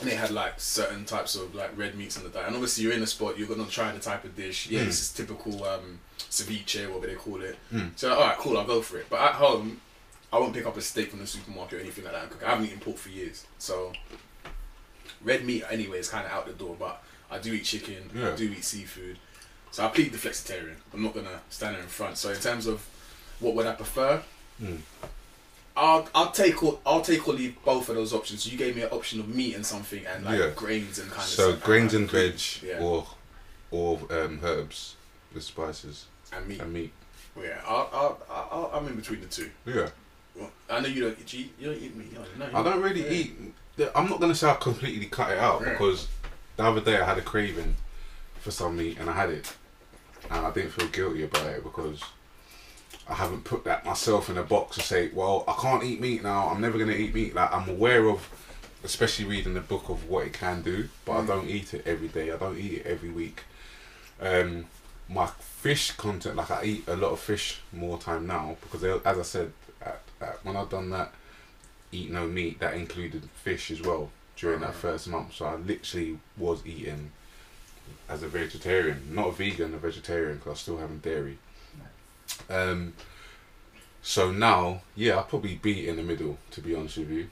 [0.00, 2.46] And they had like certain types of like red meats on the diet.
[2.46, 4.68] And obviously, you're in a spot, you're gonna try the type of dish.
[4.68, 4.86] Yeah, Mm.
[4.86, 7.56] this is typical um, ceviche, whatever they call it.
[7.72, 7.90] Mm.
[7.96, 8.58] So all right, cool.
[8.58, 9.06] I'll go for it.
[9.08, 9.80] But at home,
[10.32, 12.22] I won't pick up a steak from the supermarket or anything like that.
[12.24, 12.44] and cook.
[12.44, 13.92] I haven't eaten pork for years, so
[15.22, 18.10] red meat anyway is kind of out the door, but I do eat chicken.
[18.14, 18.32] Yeah.
[18.32, 19.18] I do eat seafood.
[19.70, 20.76] So I plead the flexitarian.
[20.92, 22.16] I'm not gonna stand there in front.
[22.18, 22.86] So in terms of
[23.40, 24.22] what would I prefer,
[24.62, 24.78] Mm.
[25.76, 28.42] I'll I'll take or I'll take or leave both of those options.
[28.44, 30.50] So you gave me an option of meat and something and like Yeah.
[30.56, 32.80] grains and kind of So grains and veg, Yeah.
[32.80, 33.06] or
[33.70, 34.94] or um, herbs,
[35.34, 36.60] with spices and meat.
[36.60, 36.92] and meat.
[37.38, 38.18] Yeah, I'll, I'll,
[38.50, 39.50] I'll, I'm in between the two.
[39.66, 39.90] Yeah.
[40.34, 41.32] Well, I know you don't eat.
[41.34, 42.14] You, you don't eat meat.
[42.14, 43.10] Don't, no, I don't really Yeah.
[43.10, 43.54] eat.
[43.94, 45.72] I'm not gonna say I completely cut it out Yeah.
[45.72, 46.08] because
[46.56, 47.76] the other day I had a craving
[48.40, 49.52] for some meat and I had it,
[50.30, 52.00] and I didn't feel guilty about it because
[53.08, 56.22] I haven't put that myself in a box to say, well, I can't eat meat
[56.22, 56.48] now.
[56.48, 57.34] I'm never gonna eat meat.
[57.34, 58.28] Like I'm aware of,
[58.82, 61.22] especially reading the book of what it can do, but Mm.
[61.22, 62.32] I don't eat it every day.
[62.32, 63.42] I don't eat it every week.
[64.20, 64.66] Um,
[65.08, 68.90] my fish content, like I eat a lot of fish more time now because, they-
[69.04, 71.12] as I said, at, at, when I've done that
[71.92, 74.80] eat no meat, that included fish as well during that Mhm.
[74.86, 75.34] first month.
[75.36, 77.12] So I literally was eating
[78.08, 81.38] as a vegetarian, not a vegan, a vegetarian because I was still having dairy.
[82.50, 82.94] Um,
[84.02, 87.28] so now, yeah, I'll probably be in the middle, to be honest with you,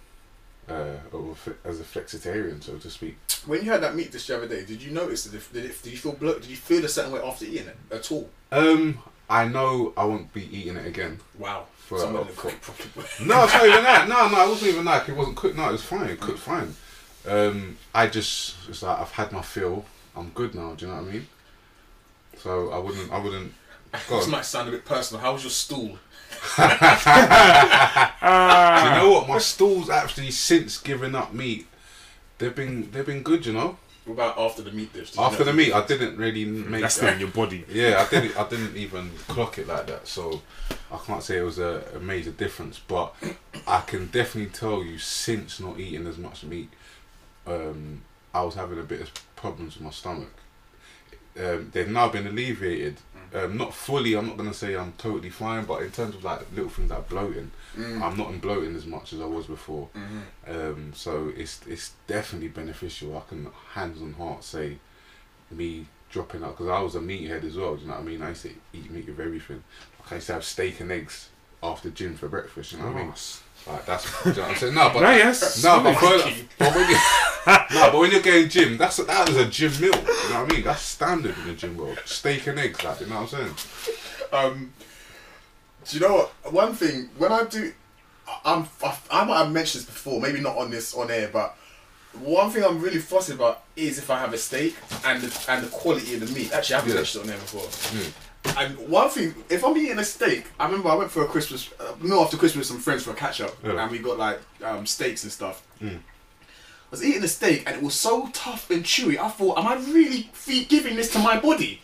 [0.69, 3.17] uh, of a fle- as a flexitarian, so to speak.
[3.47, 5.37] When you had that meat dish the other day, did you notice that?
[5.37, 7.69] If, did, it, did you feel blo- Did you feel a certain way after eating
[7.69, 8.29] it at all?
[8.51, 11.21] Um, I know I won't be eating it again.
[11.39, 11.67] Wow.
[11.77, 12.51] For, uh, for-.
[13.25, 14.09] No, it's not even that.
[14.09, 15.09] No, no, it wasn't even that.
[15.09, 15.57] It wasn't cooked.
[15.57, 16.09] No, it was fine.
[16.09, 16.75] It cooked fine.
[17.27, 19.85] Um, I just it's like I've had my fill.
[20.17, 20.73] I'm good now.
[20.75, 21.27] Do you know what I mean?
[22.39, 23.13] So I wouldn't.
[23.13, 23.53] I wouldn't.
[24.09, 25.21] Go This might sound a bit personal.
[25.23, 25.99] How was your stool?
[28.27, 28.85] Ah.
[28.97, 29.29] You know what?
[29.29, 31.67] My stools actually since giving up meat,
[32.39, 33.47] they've been they've been good.
[33.47, 33.77] You know.
[34.05, 35.11] What about after the meat dish?
[35.13, 36.83] Did you After know- the meat, I didn't really make.
[36.83, 37.65] That's still in your body.
[37.71, 38.37] Yeah, I didn't.
[38.37, 40.43] I didn't even clock it like that, so
[40.93, 42.79] I can't say it was a, a major difference.
[42.79, 43.15] But
[43.67, 46.69] I can definitely tell you, since not eating as much meat,
[47.47, 48.03] um,
[48.35, 50.33] I was having a bit of problems with my stomach.
[51.39, 52.99] Um, they've now been alleviated.
[53.35, 54.15] Um, not fully.
[54.15, 57.09] I'm not gonna say I'm totally fine, but in terms of like little things like
[57.09, 58.01] bloating, Mm.
[58.01, 59.89] I'm not in bloating as much as I was before.
[59.97, 60.23] Mhm.
[60.49, 63.17] Um, so it's it's definitely beneficial.
[63.17, 64.79] I can hands on heart say
[65.51, 67.75] me dropping out because I was a meathead as well.
[67.75, 68.23] Do you know what I mean?
[68.23, 69.65] I used to eat meat with everything.
[70.01, 71.29] Like I used to have steak and eggs
[71.63, 72.71] after gym for breakfast.
[72.73, 73.15] You know what I mean?
[73.67, 74.75] Like that's do you know what I'm saying.
[74.75, 75.65] No, but No, yes.
[75.65, 76.23] no, but, Solid.
[76.35, 76.97] for, but when you
[77.47, 79.95] no, but when you're going gym, that's that was a gym meal.
[79.95, 80.65] You know what I mean?
[80.65, 81.99] That's standard in the gym world.
[82.05, 83.55] Steak and eggs, like you know what I'm saying?
[84.33, 84.73] Um,
[85.87, 86.53] do you know what?
[86.53, 87.73] One thing when I do,
[88.29, 91.29] I- I'm I, I might have mentioned this before, maybe not on this on air,
[91.33, 91.57] but
[92.21, 95.65] one thing I'm really fussy about is if I have a steak and the, and
[95.65, 96.53] the quality of the meat.
[96.53, 96.97] Actually, I haven't Yeah.
[96.99, 97.99] mentioned it on air before.
[97.99, 98.13] Mm.
[98.63, 101.71] And one thing, if I'm eating a steak, I remember I went for a Christmas
[101.81, 103.83] uh, meal after Christmas with some friends for a catch up, Yeah.
[103.83, 105.63] and we got like um, steaks and stuff.
[105.83, 105.99] Mm.
[106.95, 109.19] I was eating a steak and it was so tough and chewy.
[109.19, 110.31] I thought, am I really
[110.69, 111.81] giving this to my body?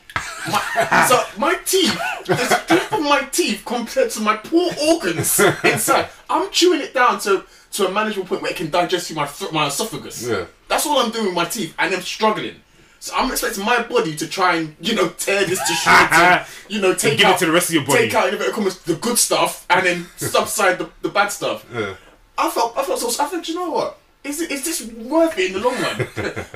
[0.49, 6.11] My, so my teeth, the strength of my teeth compared to my poor organs inside,
[6.29, 9.29] I'm chewing it down to to a manageable point where it can digest through my
[9.51, 10.29] my esophagus.
[10.29, 10.45] Yeah.
[10.69, 12.61] That's all I'm doing with my teeth, and I'm struggling.
[13.01, 16.47] So I'm expecting my body to try and you know tear this to shreds, and,
[16.69, 17.99] you know take give it out to the rest of your body.
[17.99, 21.67] take out in inverted commas the good stuff, and then subside the, the bad stuff.
[21.75, 21.97] Yeah.
[22.39, 24.00] I felt I felt so I thought, you know what?
[24.23, 25.97] Is it is this worth it in the long run?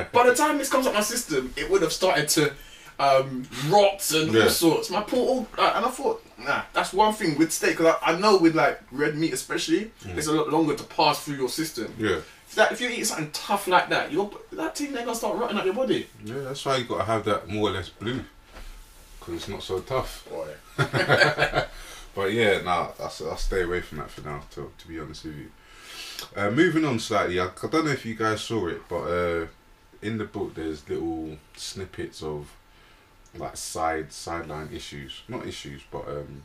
[0.13, 2.53] By the time this comes up my system, it would have started to
[2.99, 4.43] um, rot and Yeah.
[4.45, 4.91] all sorts.
[4.91, 7.77] My poor old, uh, and I thought, nah, that's one thing with steak.
[7.79, 11.25] Cause I, I know with like red meat especially, it's a lot longer to pass
[11.25, 11.93] through your system.
[11.99, 12.21] Yeah.
[12.47, 15.37] If, that, if you eat something tough like that, your that thing ain't gonna start
[15.39, 16.07] rotting out your body.
[16.25, 18.21] Yeah, that's why you gotta have that more or less blue,
[19.19, 20.29] because it's not so tough.
[20.31, 20.49] Boy.
[22.15, 24.43] But yeah, nah, I, I stay away from that for now.
[24.53, 25.51] To to be honest with you.
[26.37, 29.47] Uh, moving on slightly, I, I don't know if you guys saw it, but uh,
[30.03, 32.51] in the book there's little snippets of
[33.37, 36.43] like side sideline issues, not issues, but um,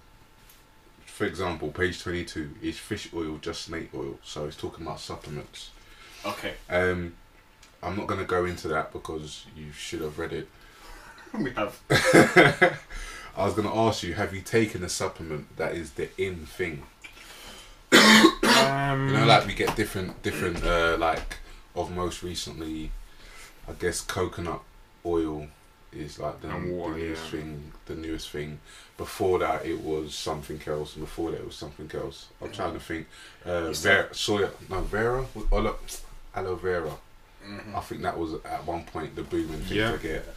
[1.05, 4.19] for example, page twenty two is fish oil just snake oil?
[4.23, 5.71] So it's talking about supplements.
[6.25, 6.53] Okay.
[6.69, 7.15] Um,
[7.81, 10.47] I'm not gonna go into that because you should have read it.
[11.37, 11.79] we have.
[13.37, 16.83] I was gonna ask you, have you taken a supplement that is the in thing?
[18.59, 21.37] Um, You know, like we get different, different, uh, like
[21.75, 22.91] of most recently,
[23.67, 24.61] I guess coconut
[25.05, 25.47] oil
[25.91, 27.31] is like the, water, the newest yeah.
[27.39, 27.71] thing.
[27.85, 28.59] The newest thing.
[28.97, 32.27] Before that, it was something else, and before that, it was something else.
[32.41, 33.07] I'm trying to think.
[33.45, 35.77] Uh, Vera, soya, no Vera, aloe,
[36.35, 36.91] aloe vera.
[37.45, 37.75] Mhm.
[37.75, 39.91] I think that was at one point the booming thing Yeah.
[39.93, 40.35] to get.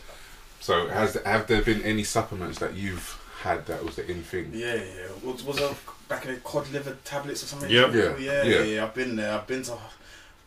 [0.60, 4.50] So has have there been any supplements that you've had that was the in thing?
[4.54, 5.08] Yeah, yeah.
[5.24, 5.74] Was, was it
[6.08, 7.70] back in the cod liver tablets or something?
[7.70, 7.94] Yep.
[7.94, 8.54] Yeah, Yeah, yeah, yeah.
[8.58, 8.84] yeah, yeah.
[8.84, 9.32] I've been there.
[9.34, 9.76] I've been to,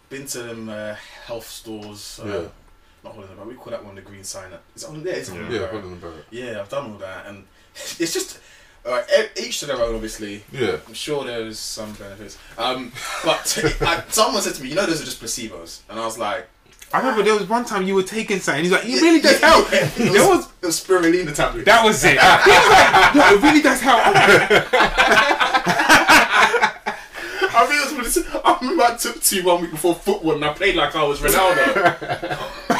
[0.09, 2.19] been to them uh, health stores.
[2.23, 2.47] Uh, Yeah.
[3.03, 3.47] Not Holland Barrett.
[3.49, 4.51] We call that one the green sign.
[4.53, 4.63] Up.
[4.75, 5.15] Is it on there?
[5.15, 5.41] It's Yeah.
[5.49, 5.71] Yeah, Barrett.
[5.81, 6.25] Holland Barrett.
[6.31, 8.39] Yeah, I've done all that, and it's just
[8.85, 9.01] uh,
[9.39, 9.93] each to their own.
[9.95, 10.77] Obviously, Yeah.
[10.87, 12.37] I'm sure there's some benefits.
[12.57, 12.91] Um,
[13.23, 16.17] but I, someone said to me, "You know, those are just placebos," and I was
[16.17, 16.47] like,
[16.93, 18.63] I remember there was one time you were taking something.
[18.63, 19.67] He's like, it really does help.
[19.71, 21.65] It There was, was it spirulina tablet.
[21.65, 22.11] that was it.
[22.19, 24.01] He was like, no, it really does help.
[27.57, 30.53] I mean, it was, I remember I took two one week before football, and I
[30.53, 32.37] played like I was Ronaldo.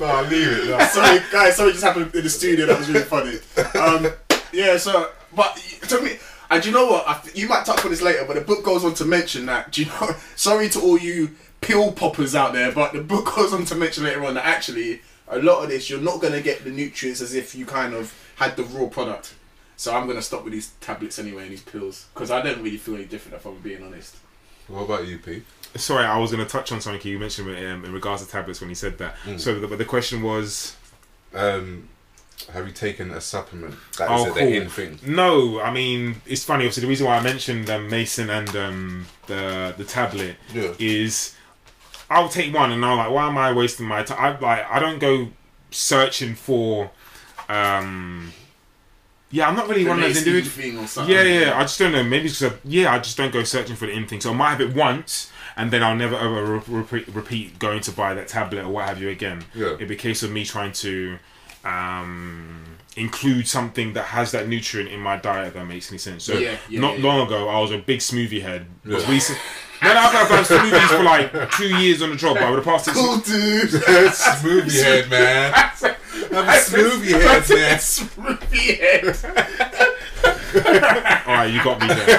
[0.00, 0.68] Nah, leave it.
[0.68, 0.84] Nah.
[0.86, 1.56] sorry, guys.
[1.56, 3.38] Something just happened in the studio that was really funny.
[3.78, 4.12] Um,
[4.52, 4.76] yeah.
[4.76, 5.56] So, but
[5.88, 6.18] to me,
[6.50, 7.08] and do you know what?
[7.08, 9.72] I, you might touch on this later, but the book goes on to mention that.
[9.72, 10.14] Do you know?
[10.36, 11.30] Sorry to all you
[11.60, 15.00] pill poppers out there, but the book goes on to mention later on that actually
[15.28, 17.94] a lot of this you're not going to get the nutrients as if you kind
[17.94, 19.34] of had the raw product.
[19.76, 22.62] So I'm going to stop with these tablets anyway and these pills because I don't
[22.62, 24.16] really feel any different if I'm being honest.
[24.68, 25.42] What about you, P?
[25.74, 28.60] Sorry, I was going to touch on something you mentioned um, in regards to tablets
[28.60, 29.16] when you said that.
[29.24, 29.40] Mm.
[29.40, 30.76] So, the, but the question was,
[31.34, 31.88] Um,
[32.52, 33.74] have you taken a supplement?
[33.98, 34.34] That Oh, is cool.
[34.34, 34.98] the in thing.
[35.06, 35.60] no.
[35.60, 36.64] I mean, it's funny.
[36.64, 40.72] Obviously, the reason why I mentioned um, Mason and um, the the tablet Yeah.
[40.78, 41.34] is
[42.10, 44.18] I'll take one, and I'm like, why am I wasting my time?
[44.20, 45.30] I like I don't go
[45.70, 46.90] searching for.
[47.48, 48.32] um
[49.30, 50.54] Yeah, I'm not really one of those individuals.
[50.54, 51.12] thing or something.
[51.14, 51.58] Yeah, yeah.
[51.58, 52.02] I just don't know.
[52.04, 54.20] Maybe because yeah, I just don't go searching for the in thing.
[54.20, 57.80] So I might have it once, and then I'll never ever re- repeat, repeat going
[57.80, 59.44] to buy that tablet or what have you again.
[59.54, 59.74] Yeah.
[59.74, 61.18] It'd be a case of me trying to
[61.64, 62.62] um,
[62.96, 65.54] include something that has that nutrient in my diet.
[65.54, 66.24] That makes any sense.
[66.24, 68.66] So Yeah, yeah, not yeah, long ago, I was a big smoothie head.
[68.84, 68.98] Yeah.
[69.10, 69.38] recent-
[69.82, 72.38] no, I've, done smoothies for like two years on the job.
[72.38, 73.68] Over the past six Cool, dude.
[73.68, 75.52] smoothie head, man.
[76.32, 77.76] I'm a smoothie head, man.
[77.78, 79.63] Smoothie head.
[81.26, 82.18] All right, you got me there.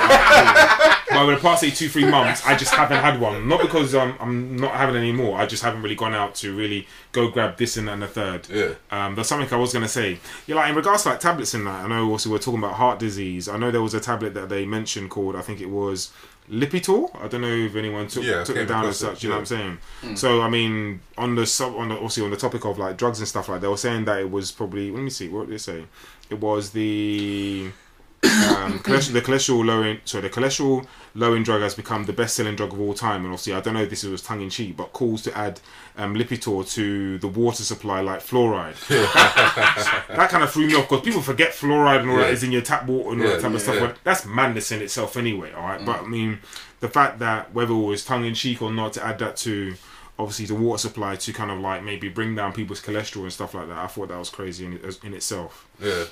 [1.10, 3.48] but over the past say two, three months, I just haven't had one.
[3.48, 5.38] Not because um, I'm not having any more.
[5.38, 8.48] I just haven't really gone out to really go grab this and, and the third.
[8.50, 8.74] Yeah.
[8.92, 10.20] Um, that's something I was gonna say.
[10.48, 11.86] Yeah, like in regards to like tablets and that.
[11.86, 13.48] I know also we're talking about heart disease.
[13.48, 16.12] I know there was a tablet that they mentioned called I think it was
[16.50, 17.10] Lipitor.
[17.22, 19.24] I don't know if anyone took, Yeah, took it down as such.
[19.24, 19.42] You know yeah.
[19.42, 20.18] what I'm saying?
[20.18, 23.20] So I mean, on the sub, on the, obviously on the topic of like drugs
[23.20, 24.92] and stuff like, they were saying that it was probably.
[24.92, 25.28] Let me see.
[25.30, 25.86] What did they say?
[26.30, 27.72] It was the
[28.24, 32.74] um, cholesterol, the cholesterol lowering, sorry, the cholesterol lowering drug has become the best-selling drug
[32.74, 33.18] of all time.
[33.24, 35.60] And obviously, I don't know if this was tongue in cheek, but calls to add
[35.98, 38.76] um, Lipitor to the water supply like fluoride.
[38.90, 42.32] that kind of threw me off because people forget fluoride and all that Yeah.
[42.34, 43.76] is in your tap water and all Yeah, that type yeah, of stuff.
[43.76, 43.88] yeah.
[43.88, 45.54] But that's madness in itself, anyway.
[45.54, 46.40] All right, but I mean,
[46.80, 49.76] the fact that whether it was tongue in cheek or not to add that to
[50.18, 53.54] obviously the water supply to kind of like maybe bring down people's cholesterol and stuff
[53.54, 55.68] like that, I thought that was crazy in, in itself.
[55.82, 56.06] Yeah.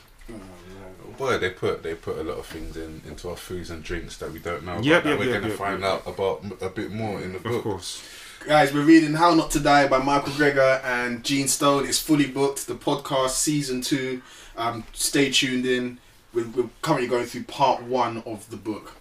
[1.18, 4.18] Boy, they put they put a lot of things in into our foods and drinks
[4.18, 4.80] that we don't know.
[4.82, 5.90] Yeah, Yep, that yep, we're yep, gonna yep, find yep.
[5.90, 7.56] out about a bit more in the book.
[7.56, 8.04] Of course.
[8.46, 11.88] Guys, we're reading How Not to Die by Michael Greger and Gene Stone.
[11.88, 12.68] It's fully booked.
[12.68, 14.22] The podcast season two.
[14.58, 16.00] Um, stay tuned in.
[16.34, 18.98] We're, we're currently going through part one of the book.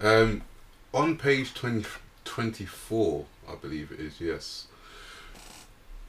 [0.00, 0.42] Um,
[0.94, 1.84] on page 20,
[2.24, 4.68] 24, I believe it is, yes.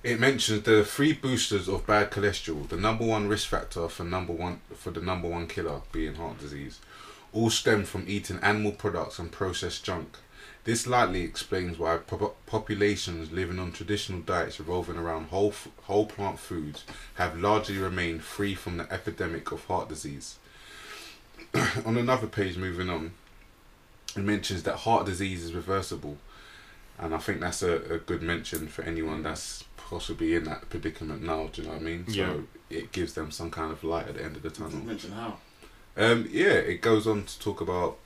[0.03, 4.31] It mentions the three boosters of bad cholesterol, the number one risk factor for number
[4.31, 6.79] one for the number one killer being heart disease,
[7.33, 10.17] all stem from eating animal products and processed junk.
[10.65, 16.05] This likely explains why po- populations living on traditional diets revolving around whole f- whole
[16.05, 16.83] plant foods
[17.15, 20.37] have largely remained free from the epidemic of heart disease.
[21.85, 23.13] on another page, moving on,
[24.15, 26.17] it mentions that heart disease is reversible,
[26.99, 31.23] and I think that's a, a good mention for anyone that's possibly in that predicament
[31.23, 31.47] now.
[31.51, 32.05] Do you know what I mean?
[32.07, 32.27] Yeah.
[32.27, 34.77] So it gives them some kind of light at the end of the tunnel.
[34.79, 35.37] Mention how.
[35.95, 37.97] Um, yeah, it goes on to talk about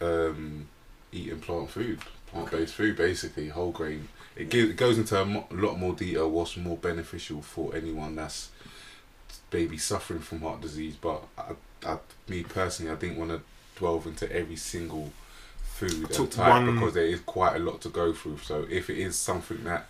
[0.00, 0.66] um,
[1.12, 4.08] eating plant food, plant-based food, basically whole grain.
[4.34, 8.16] It, gives, it goes into a mo- lot more detail what's more beneficial for anyone
[8.16, 8.50] that's
[9.52, 10.96] maybe suffering from heart disease.
[11.00, 11.52] But I,
[11.86, 13.40] I, me personally, I didn't want to
[13.80, 15.12] delve into every single
[15.62, 18.38] food and type one- because there is quite a lot to go through.
[18.38, 19.86] So if it is something that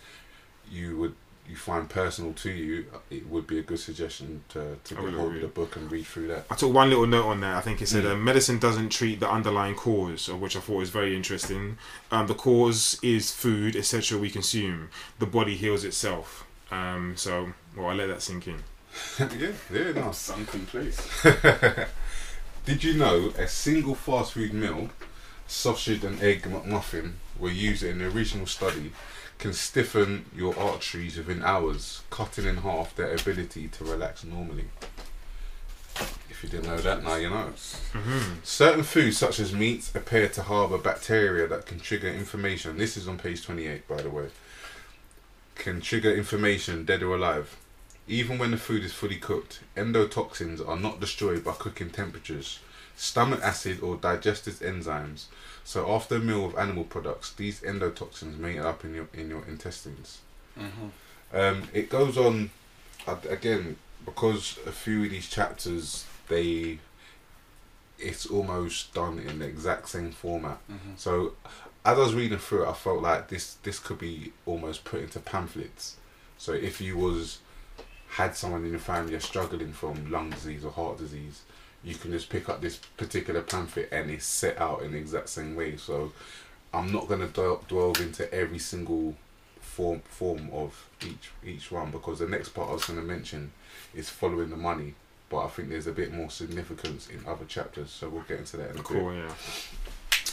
[0.71, 1.15] you would
[1.49, 5.11] you find personal to you, it would be a good suggestion to, to I would
[5.11, 5.41] get hold of agree.
[5.43, 6.47] the book and read through that.
[6.51, 7.57] I took one little note on that.
[7.57, 8.13] I think it said Mm.
[8.13, 11.79] uh, medicine doesn't treat the underlying cause, which I thought was very interesting.
[12.11, 14.19] Um, the cause is food, etc.
[14.19, 14.89] We consume.
[15.19, 16.45] The body heals itself.
[16.71, 18.63] Um, so, well, I let that sink in.
[19.19, 20.13] yeah, yeah, no.
[20.13, 20.99] Sunken place.
[22.65, 24.91] Did you know a single fast food meal,
[25.47, 28.91] sausage and egg McMuffin, were used in the original study,
[29.39, 34.67] can stiffen your arteries within hours, cutting in half their ability to relax normally?
[36.31, 37.53] If you didn't know that, now you know.
[37.93, 42.77] hmm Certain foods, such as meats, appear to harbour bacteria that can trigger inflammation.
[42.77, 44.27] This is on page 28, by the way.
[45.55, 47.57] Can trigger inflammation, dead or alive.
[48.07, 52.61] Even when the food is fully cooked, endotoxins are not destroyed by cooking temperatures,
[52.97, 55.27] stomach acid, or digestive enzymes.
[55.65, 59.29] So, after a meal of animal products, these endotoxins may end up in your in
[59.31, 60.19] your intestines.
[60.59, 61.37] Mm-hmm.
[61.37, 62.51] Um, it goes on
[63.29, 66.79] again because a few of these chapters they
[67.99, 70.59] it's almost done in the exact same format.
[70.71, 70.93] Mm-hmm.
[70.97, 71.33] So
[71.85, 75.01] as I was reading through it, I felt like this this could be almost put
[75.01, 75.97] into pamphlets.
[76.39, 77.39] So if you was
[78.11, 81.43] had someone in your family struggling from lung disease or heart disease,
[81.87, 85.29] you can just pick up this particular pamphlet and it's set out in the exact
[85.29, 85.77] same way.
[85.77, 86.13] So
[86.75, 89.15] I'm not gonna delve into every single
[89.61, 93.53] form form of each each one because the next part I was gonna mention
[93.95, 94.95] is following the money.
[95.29, 98.57] But I think there's a bit more significance in other chapters, so we'll get into
[98.59, 98.85] that in a bit.
[98.85, 99.33] Cool, yeah.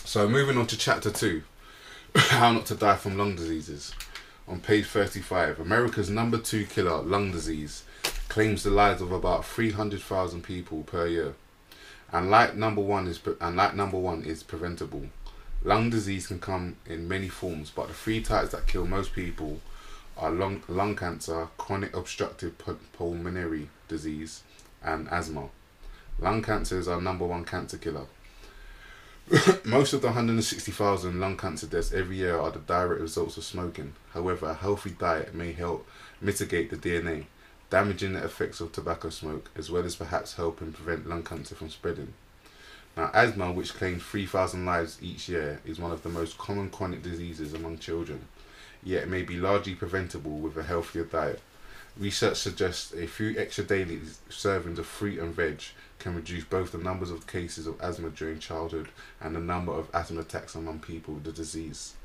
[0.06, 1.44] So moving on to chapter two,
[2.16, 3.94] how not to die from lung diseases.
[4.48, 7.84] On page thirty-five, America's number two killer, lung disease,
[8.28, 11.34] claims the lives of about three hundred thousand people per year,
[12.14, 15.08] and like number one is and like number one is preventable.
[15.64, 19.60] Lung disease can come in many forms, but the three types that kill most people
[20.16, 24.44] are lung lung cancer, chronic obstructive pu- pulmonary disease,
[24.84, 25.50] and asthma.
[26.20, 28.06] Lung cancer is our number one cancer killer.
[29.64, 33.94] Most of the 160,000 lung cancer deaths every year are the direct results of smoking.
[34.14, 35.88] However, a healthy diet may help
[36.22, 37.26] mitigate the DNA,
[37.74, 41.72] damaging the effects of tobacco smoke, as well as perhaps helping prevent lung cancer from
[41.72, 42.14] spreading.
[42.96, 47.02] Now, asthma, which claims 3,000 lives each year, is one of the most common chronic
[47.02, 48.28] diseases among children,
[48.84, 51.42] yet it may be largely preventable with a healthier diet.
[51.98, 55.64] Research suggests a few extra daily servings of fruit and veg
[55.98, 59.90] can reduce both the numbers of cases of asthma during childhood and the number of
[59.96, 61.96] asthma attacks among people with the disease.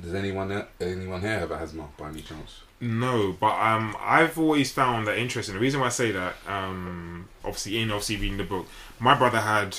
[0.00, 2.60] Does anyone anyone here have asthma by any chance?
[2.80, 5.54] No, but um, I've always found that interesting.
[5.54, 8.66] The reason why I say that, um, obviously, in obviously reading the book,
[8.98, 9.76] my brother had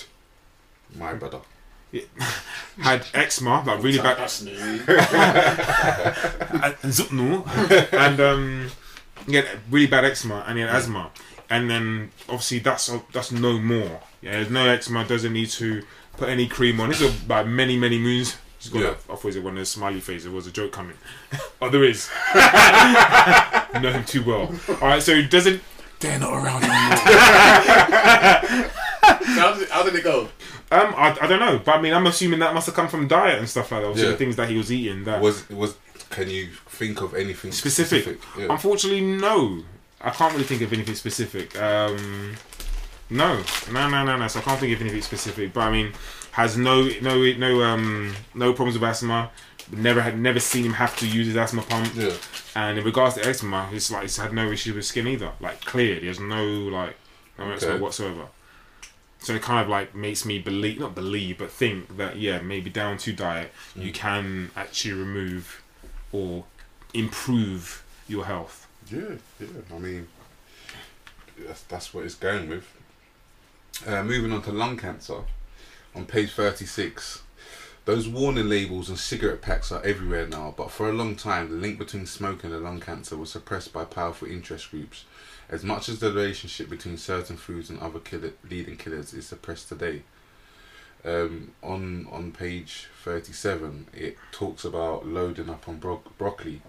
[0.97, 1.39] My brother.
[2.81, 4.51] had eczema, like really bad, That's new.
[4.51, 4.79] and
[6.91, 8.71] Zupnu, and um,
[9.27, 11.11] he had really bad eczema and he had asthma,
[11.49, 14.01] and then obviously that's that's no more.
[14.21, 15.05] Yeah, there's no eczema.
[15.05, 15.83] Doesn't need to
[16.17, 16.89] put any cream on.
[16.89, 18.37] This is about many many moons.
[18.63, 18.87] He's got Yeah.
[18.87, 20.23] a, I thought it was one of the smiley face.
[20.23, 20.95] There was a joke coming.
[21.61, 22.09] oh, there is.
[23.81, 24.53] Know him too well.
[24.81, 25.61] All right, so doesn't
[25.99, 26.97] They're not around anymore.
[29.03, 30.21] so how, did it, how did it go?
[30.71, 33.07] um I, I don't know, but I mean I'm assuming that must have come from
[33.07, 33.87] diet and stuff like that.
[33.87, 34.11] Obviously, Yeah.
[34.11, 35.03] the things that he was eating.
[35.05, 35.75] That Was was
[36.11, 38.03] can you think of anything Specific.
[38.03, 38.21] specific?
[38.39, 38.47] Yeah.
[38.51, 39.63] Unfortunately, no.
[39.99, 41.59] I can't really think of anything specific.
[41.59, 42.35] Um,
[43.09, 43.41] no,
[43.71, 44.27] no, no, no, no.
[44.27, 45.51] So I can't think of anything specific.
[45.53, 45.93] But I mean,
[46.33, 49.31] has no, no, no, um, no problems with asthma.
[49.71, 51.91] Never had, never seen him have to use his asthma pump.
[51.95, 52.11] yeah.
[52.55, 55.31] And in regards to eczema, he's like he's had no issue with skin either.
[55.39, 56.95] Like clear, he has no like
[57.39, 58.27] no eczema whatsoever.
[59.19, 62.69] So it kind of like makes me believe, not believe, but think that yeah, maybe
[62.69, 63.93] down to diet, you Mm.
[63.95, 65.63] can actually remove
[66.11, 66.43] or
[66.93, 68.67] improve your health.
[68.91, 69.47] Yeah, yeah.
[69.73, 70.07] I mean,
[71.47, 72.67] that's that's what it's going with.
[73.87, 75.21] Uh, moving on to lung cancer,
[75.95, 77.21] on page thirty-six,
[77.85, 80.53] those warning labels and cigarette packs are everywhere now.
[80.55, 83.85] But for a long time, the link between smoking and lung cancer was suppressed by
[83.85, 85.05] powerful interest groups.
[85.49, 89.69] As much as the relationship between certain foods and other killer, leading killers is suppressed
[89.69, 90.03] today.
[91.05, 96.61] Um, on on page thirty-seven, it talks about loading up on bro- broccoli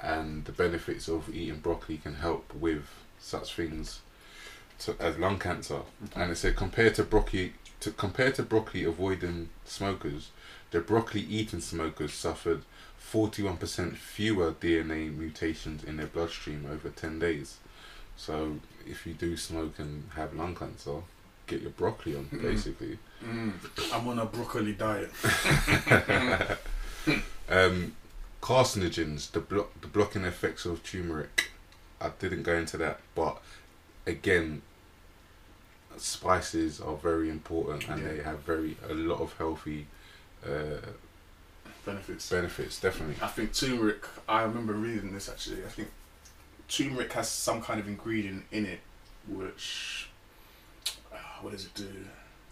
[0.00, 2.84] and the benefits of eating broccoli can help with
[3.18, 4.00] such things
[4.78, 5.80] to, as lung cancer.
[6.16, 7.52] And it said compared to broccoli
[7.84, 10.30] to compared to broccoli avoiding smokers,
[10.70, 12.62] the broccoli eating smokers suffered
[12.98, 17.58] forty one percent fewer DNA mutations in their bloodstream over ten days.
[18.16, 21.00] So if you do smoke and have lung cancer,
[21.46, 22.42] get your broccoli on Mhm.
[22.42, 22.98] basically.
[23.24, 23.52] Mm,
[23.92, 25.10] I'm on a broccoli diet.
[27.46, 27.94] Um,
[28.40, 31.50] carcinogens, the blo- the blocking effects of turmeric.
[32.00, 33.42] I didn't go into that, but
[34.06, 34.62] again,
[36.00, 38.08] spices are very important and Yeah.
[38.08, 39.86] they have very a lot of healthy
[40.44, 40.80] uh,
[41.86, 42.30] Benefits.
[42.30, 42.80] benefits.
[42.80, 43.16] Definitely.
[43.22, 44.04] I think turmeric.
[44.28, 45.64] I remember reading this actually.
[45.64, 45.88] I think
[46.68, 48.80] turmeric has some kind of ingredient in it,
[49.28, 50.08] which
[51.12, 51.88] ah, what does it do?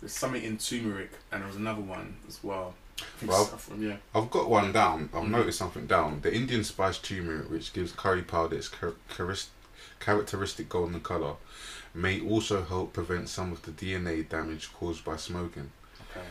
[0.01, 2.75] There's something in turmeric, and there was another one as well.
[3.25, 3.97] Well, saffron, yeah.
[4.15, 5.09] I've got one down.
[5.15, 5.29] I've Mhm.
[5.31, 6.21] noticed something down.
[6.21, 9.49] The Indian spice turmeric, which gives curry powder its char- charis-
[9.99, 11.37] characteristic golden color,
[11.95, 15.71] may also help prevent some of the DNA damage caused by smoking.
[16.11, 16.27] Okay.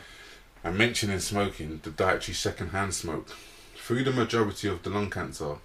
[0.64, 3.30] And mentioning smoking, the dietary secondhand smoke.
[3.76, 5.56] Through the majority of the lung cancer,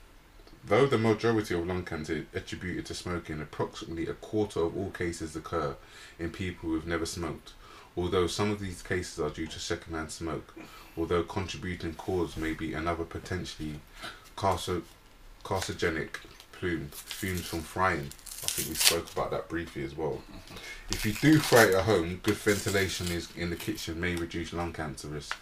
[0.65, 5.37] though the majority of lung cancer attributed to smoking, approximately a quarter of all cases
[5.37, 5.77] occur
[6.19, 7.53] in people who've never smoked.
[7.97, 10.55] Although some of these cases are due to secondhand smoke,
[10.97, 13.81] although contributing cause may be another potentially
[14.37, 14.83] carcer-
[15.45, 16.17] carcinogenic
[16.53, 18.11] plume, fumes from frying.
[18.47, 20.23] I think we spoke about that briefly as well.
[20.89, 24.73] If you do fry at home, good ventilation is in the kitchen may reduce lung
[24.73, 25.37] cancer risk.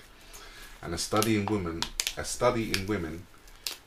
[0.80, 1.82] And a study in women,
[2.16, 3.26] a study in women,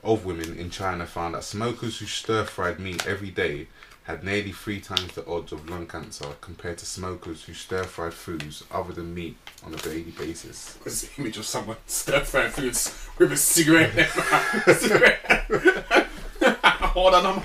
[0.04, 3.66] of women in China found that smokers who stir fried meat every day
[4.04, 8.14] had nearly three times the odds of lung cancer compared to smokers who stir fried
[8.14, 10.78] foods other than meat on a daily basis.
[10.84, 14.06] Because the image of someone stir frying foods with a cigarette in their.
[16.94, 17.42] Hold on, I'm.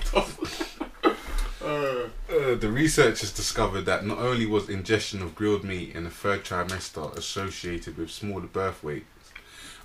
[1.72, 6.10] Uh, Uh, the researchers discovered that not only was ingestion of grilled meat in the
[6.10, 9.32] third trimester associated with smaller birth weights,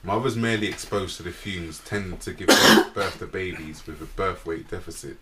[0.02, 2.48] mothers merely exposed to the fumes tended to give
[2.94, 5.18] birth, to babies with a birth weight deficit.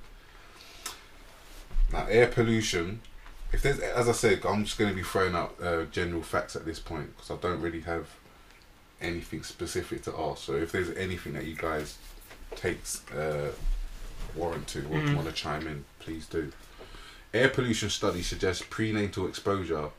[1.91, 3.01] Now, air pollution.
[3.51, 6.55] If there's, as I said, I'm just going to be throwing out uh, general facts
[6.55, 8.07] at this point because I don't really have
[9.01, 10.43] anything specific to ask.
[10.43, 11.97] So, if there's anything that you guys
[12.55, 13.51] takes uh,
[14.35, 15.15] warrant to or Mm.
[15.15, 16.51] want to chime in, please do.
[17.33, 19.89] Air pollution studies suggest prenatal exposure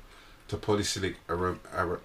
[0.48, 2.00] to polycyclic arom- ar-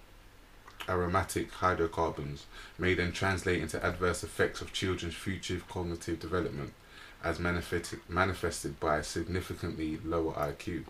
[0.90, 2.46] aromatic hydrocarbons
[2.78, 6.74] may then translate into adverse effects of children's future cognitive development
[7.24, 10.86] as manifested, manifested by a significantly lower IQ.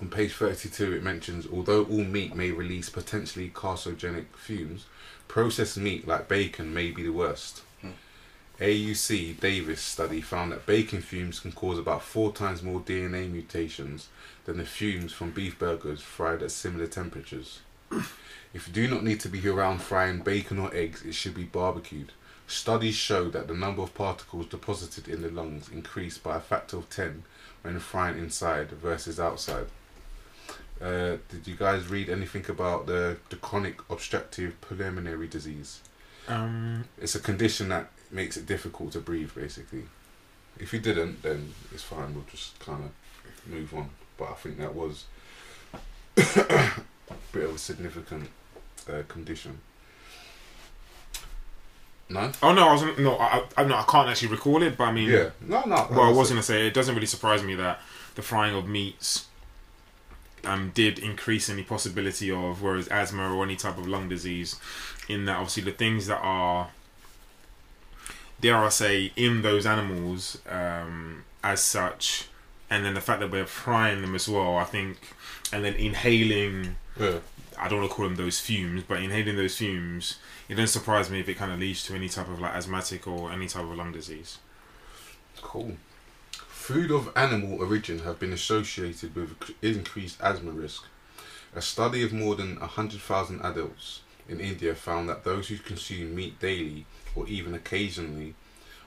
[0.00, 4.86] On page 32, it mentions although all meat may release potentially carcinogenic fumes,
[5.28, 7.62] processed meat like bacon may be the worst.
[8.62, 13.28] A UC Davis study found that bacon fumes can cause about four times more DNA
[13.28, 14.06] mutations
[14.44, 17.58] than the fumes from beef burgers fried at similar temperatures.
[18.54, 21.42] If you do not need to be around frying bacon or eggs, it should be
[21.42, 22.12] barbecued.
[22.46, 26.76] Studies show that the number of particles deposited in the lungs increase by a factor
[26.76, 27.24] of 10
[27.62, 29.66] when frying inside versus outside.
[30.80, 35.80] Uh, did you guys read anything about the, the chronic obstructive pulmonary disease?
[36.28, 39.84] Um, It's a condition that makes it difficult to breathe, basically.
[40.58, 42.14] If you didn't, then it's fine.
[42.14, 43.90] We'll just kind of move on.
[44.16, 45.04] But I think that was
[45.72, 45.80] a
[47.32, 48.28] bit of a significant
[48.88, 49.60] uh, condition.
[52.08, 52.30] No.
[52.42, 52.98] oh no, I wasn't.
[52.98, 54.76] No, I, I, no, I can't actually recall it.
[54.76, 55.30] But I mean, Yeah.
[55.40, 55.62] No.
[55.64, 55.88] No.
[55.90, 57.80] Well, I was going to say it doesn't really surprise me that
[58.14, 59.28] the frying of meats
[60.44, 64.56] um, did increase any possibility of whereas asthma or any type of lung disease.
[65.08, 66.68] In that, obviously, the things that are
[68.42, 72.28] dare I say in those animals um, as such,
[72.68, 74.58] and then the fact that we're frying them as well.
[74.58, 74.98] I think,
[75.50, 76.76] and then inhaling.
[77.00, 77.20] Yeah.
[77.58, 80.18] I don't want to call them those fumes, but inhaling those fumes,
[80.48, 83.06] it doesn't surprise me if it kind of leads to any type of like asthmatic
[83.06, 84.38] or any type of lung disease.
[85.40, 85.76] Cool.
[86.32, 90.84] Food of animal origin have been associated with increased asthma risk.
[91.54, 96.40] A study of more than 100,000 adults in India found that those who consume meat
[96.40, 98.34] daily or even occasionally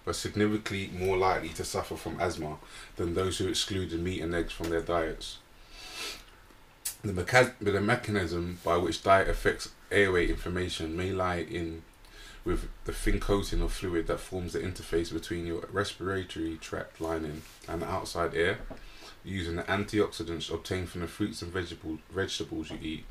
[0.06, 2.58] were significantly more likely to suffer from asthma
[2.96, 5.40] than those who excluded meat and eggs from their diets.
[7.04, 11.84] The, mecha- the mechanism by which diet affects airway inflammation may lie in
[12.44, 17.42] with the thin coating of fluid that forms the interface between your respiratory tract lining
[17.68, 18.60] and the outside air.
[19.24, 23.06] Using the antioxidants obtained from the fruits and vegetable, vegetables you eat,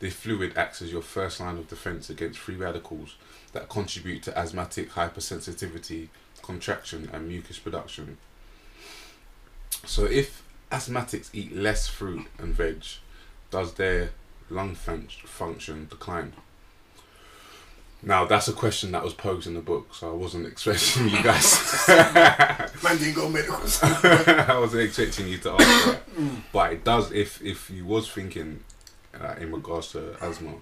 [0.00, 3.16] this fluid acts as your first line of defense against free radicals
[3.52, 6.08] that contribute to asthmatic hypersensitivity,
[6.42, 8.16] contraction, and mucus production.
[9.84, 10.42] So, if
[10.72, 12.84] asthmatics eat less fruit and veg,
[13.50, 14.10] does their
[14.48, 16.32] lung fun- function decline?
[18.02, 21.22] Now that's a question that was posed in the book, so I wasn't expecting you
[21.22, 21.86] guys.
[21.88, 23.56] man didn't go medical.
[23.82, 26.36] I wasn't expecting you to ask that, mm.
[26.52, 27.12] but it does.
[27.12, 28.60] If if you was thinking
[29.18, 30.54] uh, in regards to asthma,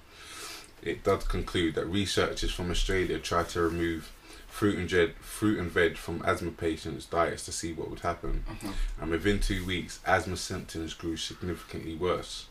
[0.83, 4.13] it does conclude that researchers from Australia tried to remove
[4.47, 8.45] fruit and veg, fruit and veg from asthma patients' diets to see what would happen,
[9.01, 12.47] and within two weeks, asthma symptoms grew significantly worse.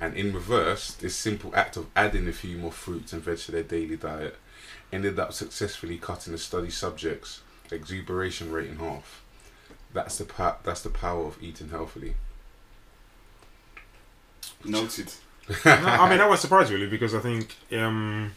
[0.00, 3.52] And in reverse, this simple act of adding a few more fruits and veg to
[3.52, 4.36] their daily diet
[4.92, 7.40] ended up successfully cutting the study subjects'
[7.72, 9.22] exuberation rate in half.
[9.92, 12.14] That's the pa- that's the power of eating healthily.
[14.64, 15.12] Noted.
[15.64, 18.32] no, I mean that was surprised really because I think um,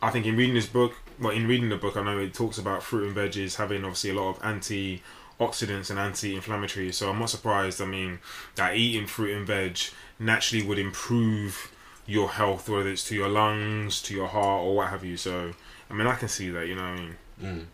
[0.00, 2.58] I think in reading this book, well, in reading the book, I know it talks
[2.58, 4.42] about fruit and veggies having obviously a lot of
[5.38, 6.94] oxidants and anti-inflammatories.
[6.94, 7.80] So I'm not surprised.
[7.80, 8.20] I mean,
[8.54, 9.78] that eating fruit and veg
[10.18, 11.70] naturally would improve
[12.06, 15.16] your health, whether it's to your lungs, to your heart, or what have you.
[15.16, 15.52] So
[15.90, 16.66] I mean, I can see that.
[16.66, 17.16] You know what I mean?
[17.42, 17.64] Mm.